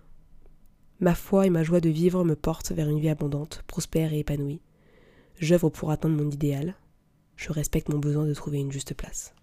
Ma 1.00 1.14
foi 1.14 1.46
et 1.46 1.50
ma 1.50 1.62
joie 1.62 1.80
de 1.80 1.88
vivre 1.88 2.24
me 2.24 2.36
portent 2.36 2.72
vers 2.72 2.88
une 2.88 3.00
vie 3.00 3.08
abondante, 3.08 3.64
prospère 3.66 4.12
et 4.12 4.20
épanouie. 4.20 4.60
J'œuvre 5.38 5.70
pour 5.70 5.90
atteindre 5.90 6.22
mon 6.22 6.30
idéal. 6.30 6.74
Je 7.36 7.50
respecte 7.50 7.88
mon 7.88 7.98
besoin 7.98 8.26
de 8.26 8.34
trouver 8.34 8.58
une 8.58 8.70
juste 8.70 8.94
place. 8.94 9.34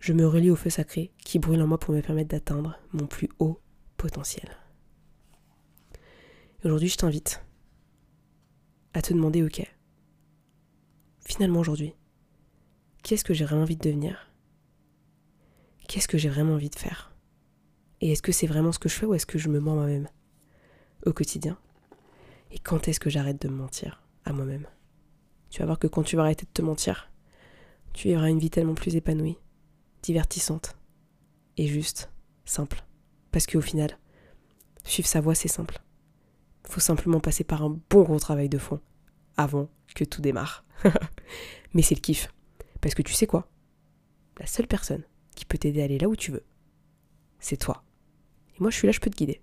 Je 0.00 0.12
me 0.12 0.26
relie 0.26 0.50
au 0.50 0.56
feu 0.56 0.70
sacré 0.70 1.12
qui 1.18 1.38
brûle 1.38 1.62
en 1.62 1.66
moi 1.66 1.78
pour 1.78 1.94
me 1.94 2.00
permettre 2.00 2.30
d'atteindre 2.30 2.78
mon 2.92 3.06
plus 3.06 3.28
haut 3.38 3.60
potentiel. 3.96 4.48
Aujourd'hui, 6.64 6.88
je 6.88 6.96
t'invite 6.96 7.44
à 8.94 9.02
te 9.02 9.12
demander, 9.12 9.42
ok, 9.42 9.62
finalement 11.24 11.60
aujourd'hui, 11.60 11.94
qu'est-ce 13.02 13.24
que 13.24 13.34
j'ai 13.34 13.44
vraiment 13.44 13.62
envie 13.62 13.76
de 13.76 13.82
devenir? 13.82 14.30
Qu'est-ce 15.88 16.08
que 16.08 16.18
j'ai 16.18 16.28
vraiment 16.28 16.54
envie 16.54 16.70
de 16.70 16.78
faire? 16.78 17.12
Et 18.00 18.12
est-ce 18.12 18.22
que 18.22 18.32
c'est 18.32 18.46
vraiment 18.46 18.72
ce 18.72 18.78
que 18.78 18.88
je 18.88 18.94
fais 18.94 19.06
ou 19.06 19.14
est-ce 19.14 19.26
que 19.26 19.38
je 19.38 19.48
me 19.48 19.60
mens 19.60 19.74
moi-même 19.74 20.08
au 21.06 21.12
quotidien? 21.12 21.58
Et 22.50 22.58
quand 22.58 22.88
est-ce 22.88 23.00
que 23.00 23.10
j'arrête 23.10 23.40
de 23.40 23.48
me 23.48 23.56
mentir 23.56 24.02
à 24.24 24.32
moi-même? 24.32 24.66
Tu 25.50 25.60
vas 25.60 25.66
voir 25.66 25.78
que 25.78 25.86
quand 25.86 26.02
tu 26.02 26.16
vas 26.16 26.22
arrêter 26.22 26.46
de 26.46 26.50
te 26.52 26.62
mentir, 26.62 27.10
tu 27.92 28.08
vivras 28.08 28.28
une 28.28 28.38
vie 28.38 28.50
tellement 28.50 28.74
plus 28.74 28.96
épanouie, 28.96 29.38
divertissante 30.02 30.76
et 31.56 31.66
juste, 31.66 32.10
simple. 32.44 32.84
Parce 33.30 33.46
qu'au 33.46 33.60
final, 33.60 33.98
suivre 34.84 35.08
sa 35.08 35.20
voie, 35.20 35.34
c'est 35.34 35.48
simple. 35.48 35.80
Faut 36.66 36.80
simplement 36.80 37.20
passer 37.20 37.44
par 37.44 37.62
un 37.62 37.78
bon 37.90 38.02
gros 38.02 38.18
travail 38.18 38.48
de 38.48 38.58
fond 38.58 38.80
avant 39.36 39.68
que 39.94 40.04
tout 40.04 40.20
démarre. 40.20 40.63
Mais 41.74 41.82
c'est 41.82 41.94
le 41.94 42.00
kiff. 42.00 42.28
Parce 42.80 42.94
que 42.94 43.02
tu 43.02 43.12
sais 43.12 43.26
quoi? 43.26 43.48
La 44.38 44.46
seule 44.46 44.66
personne 44.66 45.04
qui 45.34 45.44
peut 45.44 45.58
t'aider 45.58 45.80
à 45.80 45.84
aller 45.84 45.98
là 45.98 46.08
où 46.08 46.16
tu 46.16 46.32
veux, 46.32 46.44
c'est 47.38 47.56
toi. 47.56 47.84
Et 48.56 48.60
moi, 48.60 48.70
je 48.70 48.76
suis 48.76 48.86
là, 48.86 48.92
je 48.92 49.00
peux 49.00 49.10
te 49.10 49.16
guider. 49.16 49.40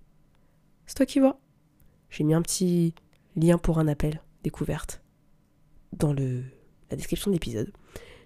C'est 0.85 0.95
toi 0.95 1.05
qui 1.05 1.19
vois. 1.19 1.39
J'ai 2.09 2.23
mis 2.23 2.33
un 2.33 2.41
petit 2.41 2.93
lien 3.35 3.57
pour 3.57 3.79
un 3.79 3.87
appel, 3.87 4.21
découverte, 4.43 5.01
dans 5.93 6.13
le, 6.13 6.43
la 6.89 6.97
description 6.97 7.31
de 7.31 7.35
l'épisode. 7.35 7.71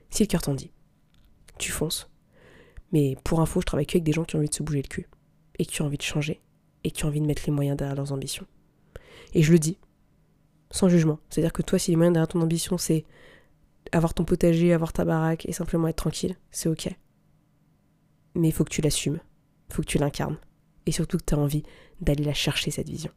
Si 0.09 0.23
le 0.23 0.27
cœur 0.27 0.41
t'en 0.41 0.53
dit, 0.53 0.71
tu 1.57 1.71
fonces. 1.71 2.09
Mais 2.91 3.15
pour 3.23 3.41
info, 3.41 3.61
je 3.61 3.65
travaille 3.65 3.85
que 3.85 3.97
avec 3.97 4.03
des 4.03 4.11
gens 4.11 4.23
qui 4.23 4.35
ont 4.35 4.39
envie 4.39 4.49
de 4.49 4.53
se 4.53 4.63
bouger 4.63 4.81
le 4.81 4.87
cul, 4.87 5.09
et 5.59 5.65
qui 5.65 5.81
ont 5.81 5.85
envie 5.85 5.97
de 5.97 6.03
changer, 6.03 6.41
et 6.83 6.91
qui 6.91 7.05
ont 7.05 7.09
envie 7.09 7.21
de 7.21 7.25
mettre 7.25 7.43
les 7.45 7.51
moyens 7.51 7.77
derrière 7.77 7.95
leurs 7.95 8.11
ambitions. 8.11 8.47
Et 9.33 9.43
je 9.43 9.51
le 9.51 9.59
dis, 9.59 9.77
sans 10.75 10.89
jugement. 10.89 11.19
C'est-à-dire 11.29 11.53
que 11.53 11.61
toi, 11.61 11.79
si 11.79 11.91
les 11.91 11.97
moyens 11.97 12.13
derrière 12.13 12.27
ton 12.27 12.41
ambition, 12.41 12.77
c'est 12.77 13.05
avoir 13.91 14.13
ton 14.13 14.25
potager, 14.25 14.73
avoir 14.73 14.93
ta 14.93 15.05
baraque 15.05 15.45
et 15.45 15.53
simplement 15.53 15.87
être 15.87 15.95
tranquille, 15.95 16.35
c'est 16.51 16.69
ok. 16.69 16.89
Mais 18.35 18.49
il 18.49 18.51
faut 18.51 18.65
que 18.65 18.69
tu 18.69 18.81
l'assumes, 18.81 19.19
il 19.69 19.73
faut 19.73 19.81
que 19.81 19.87
tu 19.87 19.97
l'incarnes, 19.97 20.37
et 20.85 20.91
surtout 20.91 21.17
que 21.17 21.23
tu 21.23 21.33
as 21.33 21.37
envie 21.37 21.63
d'aller 22.01 22.25
la 22.25 22.33
chercher, 22.33 22.71
cette 22.71 22.89
vision. 22.89 23.11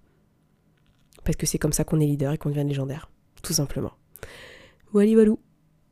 Parce 1.24 1.36
que 1.36 1.46
c'est 1.46 1.58
comme 1.58 1.72
ça 1.72 1.84
qu'on 1.84 2.00
est 2.00 2.06
leader 2.06 2.32
et 2.32 2.38
qu'on 2.38 2.50
devient 2.50 2.64
légendaire, 2.64 3.10
tout 3.42 3.52
simplement. 3.52 3.92
Wally 4.94 5.16
walou, 5.16 5.40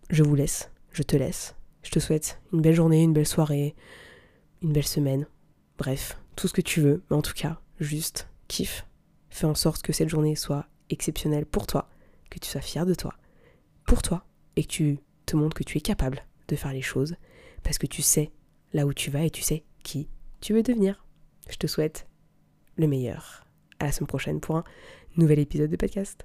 je 0.08 0.22
vous 0.22 0.36
laisse, 0.36 0.70
je 0.92 1.02
te 1.02 1.16
laisse. 1.16 1.56
Je 1.82 1.90
te 1.90 1.98
souhaite 1.98 2.40
une 2.52 2.62
belle 2.62 2.74
journée, 2.74 3.02
une 3.02 3.12
belle 3.12 3.26
soirée, 3.26 3.74
une 4.62 4.72
belle 4.72 4.86
semaine. 4.86 5.26
Bref, 5.78 6.18
tout 6.36 6.48
ce 6.48 6.52
que 6.52 6.60
tu 6.60 6.80
veux, 6.80 7.02
mais 7.10 7.16
en 7.16 7.22
tout 7.22 7.34
cas, 7.34 7.60
juste 7.78 8.28
kiffe. 8.48 8.86
Fais 9.30 9.46
en 9.46 9.54
sorte 9.54 9.82
que 9.82 9.92
cette 9.92 10.08
journée 10.08 10.34
soit 10.34 10.66
exceptionnelle 10.90 11.46
pour 11.46 11.66
toi, 11.66 11.88
que 12.30 12.38
tu 12.38 12.48
sois 12.48 12.60
fier 12.60 12.86
de 12.86 12.94
toi, 12.94 13.14
pour 13.86 14.02
toi, 14.02 14.24
et 14.56 14.62
que 14.62 14.68
tu 14.68 14.98
te 15.26 15.36
montres 15.36 15.56
que 15.56 15.64
tu 15.64 15.78
es 15.78 15.80
capable 15.80 16.24
de 16.48 16.56
faire 16.56 16.72
les 16.72 16.82
choses, 16.82 17.16
parce 17.62 17.78
que 17.78 17.86
tu 17.86 18.02
sais 18.02 18.30
là 18.72 18.86
où 18.86 18.94
tu 18.94 19.10
vas 19.10 19.24
et 19.24 19.30
tu 19.30 19.42
sais 19.42 19.64
qui 19.82 20.08
tu 20.40 20.52
veux 20.52 20.62
devenir. 20.62 21.04
Je 21.48 21.56
te 21.56 21.66
souhaite 21.66 22.06
le 22.76 22.86
meilleur. 22.86 23.44
À 23.78 23.84
la 23.86 23.92
semaine 23.92 24.08
prochaine 24.08 24.40
pour 24.40 24.56
un 24.56 24.64
nouvel 25.16 25.38
épisode 25.38 25.70
de 25.70 25.76
podcast. 25.76 26.24